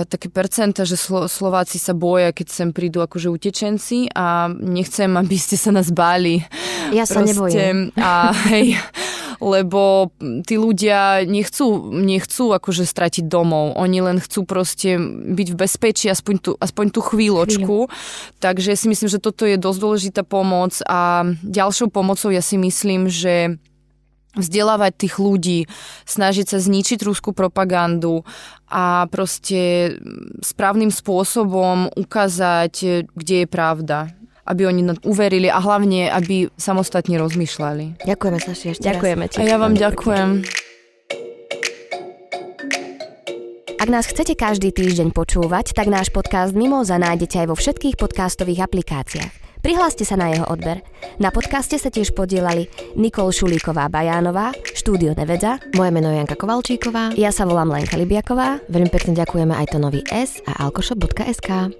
také 0.07 0.31
percenta, 0.31 0.87
že 0.87 0.95
Slo- 0.95 1.27
Slováci 1.27 1.75
sa 1.75 1.91
boja, 1.91 2.31
keď 2.31 2.47
sem 2.47 2.69
prídu 2.71 3.03
akože 3.03 3.27
utečenci 3.27 4.07
a 4.15 4.47
nechcem, 4.47 5.11
aby 5.19 5.35
ste 5.35 5.59
sa 5.59 5.75
nás 5.75 5.91
báli. 5.91 6.39
Ja 6.95 7.03
sa 7.03 7.19
nebojím. 7.19 7.91
A 7.99 8.31
hej, 8.47 8.79
lebo 9.41 10.13
tí 10.47 10.55
ľudia 10.55 11.27
nechcú, 11.27 11.91
nechcú 11.91 12.53
akože 12.55 12.85
stratiť 12.87 13.25
domov. 13.27 13.75
Oni 13.75 13.99
len 13.99 14.21
chcú 14.21 14.47
proste 14.47 14.95
byť 15.35 15.47
v 15.51 15.59
bezpečí 15.59 16.07
aspoň 16.07 16.35
tú, 16.39 16.51
aspoň 16.55 16.85
tú 16.93 17.01
chvíľočku. 17.03 17.77
Chvíľu. 17.89 18.39
Takže 18.39 18.77
si 18.77 18.85
myslím, 18.87 19.09
že 19.09 19.19
toto 19.19 19.43
je 19.49 19.57
dosť 19.59 19.79
dôležitá 19.81 20.21
pomoc 20.23 20.77
a 20.85 21.25
ďalšou 21.41 21.89
pomocou 21.89 22.29
ja 22.29 22.39
si 22.45 22.55
myslím, 22.55 23.09
že 23.09 23.57
vzdelávať 24.35 24.91
tých 24.95 25.15
ľudí, 25.19 25.59
snažiť 26.07 26.55
sa 26.55 26.57
zničiť 26.59 27.03
rúskú 27.03 27.35
propagandu 27.35 28.23
a 28.71 29.07
proste 29.11 29.93
správnym 30.39 30.91
spôsobom 30.91 31.91
ukázať, 31.95 33.05
kde 33.11 33.35
je 33.43 33.47
pravda 33.47 34.11
aby 34.41 34.67
oni 34.67 34.83
uverili 35.05 35.47
a 35.47 35.61
hlavne, 35.61 36.09
aby 36.09 36.49
samostatne 36.57 37.15
rozmýšľali. 37.21 38.03
Ďakujeme 38.03 38.39
sa 38.41 38.51
ešte 38.51 38.83
Ďakujeme 38.83 39.25
ti. 39.29 39.37
A 39.39 39.47
ja 39.47 39.55
vám 39.61 39.77
ďakujem. 39.77 40.29
Ak 43.81 43.89
nás 43.89 44.05
chcete 44.05 44.37
každý 44.37 44.69
týždeň 44.69 45.09
počúvať, 45.09 45.73
tak 45.73 45.89
náš 45.89 46.13
podcast 46.13 46.53
Mimoza 46.53 47.01
nájdete 47.01 47.45
aj 47.45 47.47
vo 47.49 47.57
všetkých 47.57 47.97
podcastových 47.97 48.61
aplikáciách. 48.69 49.50
Prihláste 49.61 50.03
sa 50.03 50.17
na 50.17 50.33
jeho 50.33 50.45
odber. 50.49 50.81
Na 51.21 51.29
podcaste 51.29 51.77
sa 51.77 51.93
tiež 51.93 52.17
podielali 52.17 52.65
Nikol 52.97 53.29
Šulíková-Bajánová, 53.29 54.57
štúdio 54.73 55.13
Nevedza. 55.13 55.61
Moje 55.77 55.93
meno 55.93 56.09
je 56.09 56.17
Janka 56.17 56.33
Kovalčíková. 56.33 57.13
Ja 57.13 57.29
sa 57.29 57.45
volám 57.45 57.69
Lenka 57.69 57.93
Libiaková. 57.93 58.57
Veľmi 58.73 58.89
pekne 58.89 59.13
ďakujeme 59.13 59.53
aj 59.53 59.77
Tonovi 59.77 60.01
S 60.09 60.41
a 60.49 60.65
alkoshop.sk. 60.65 61.77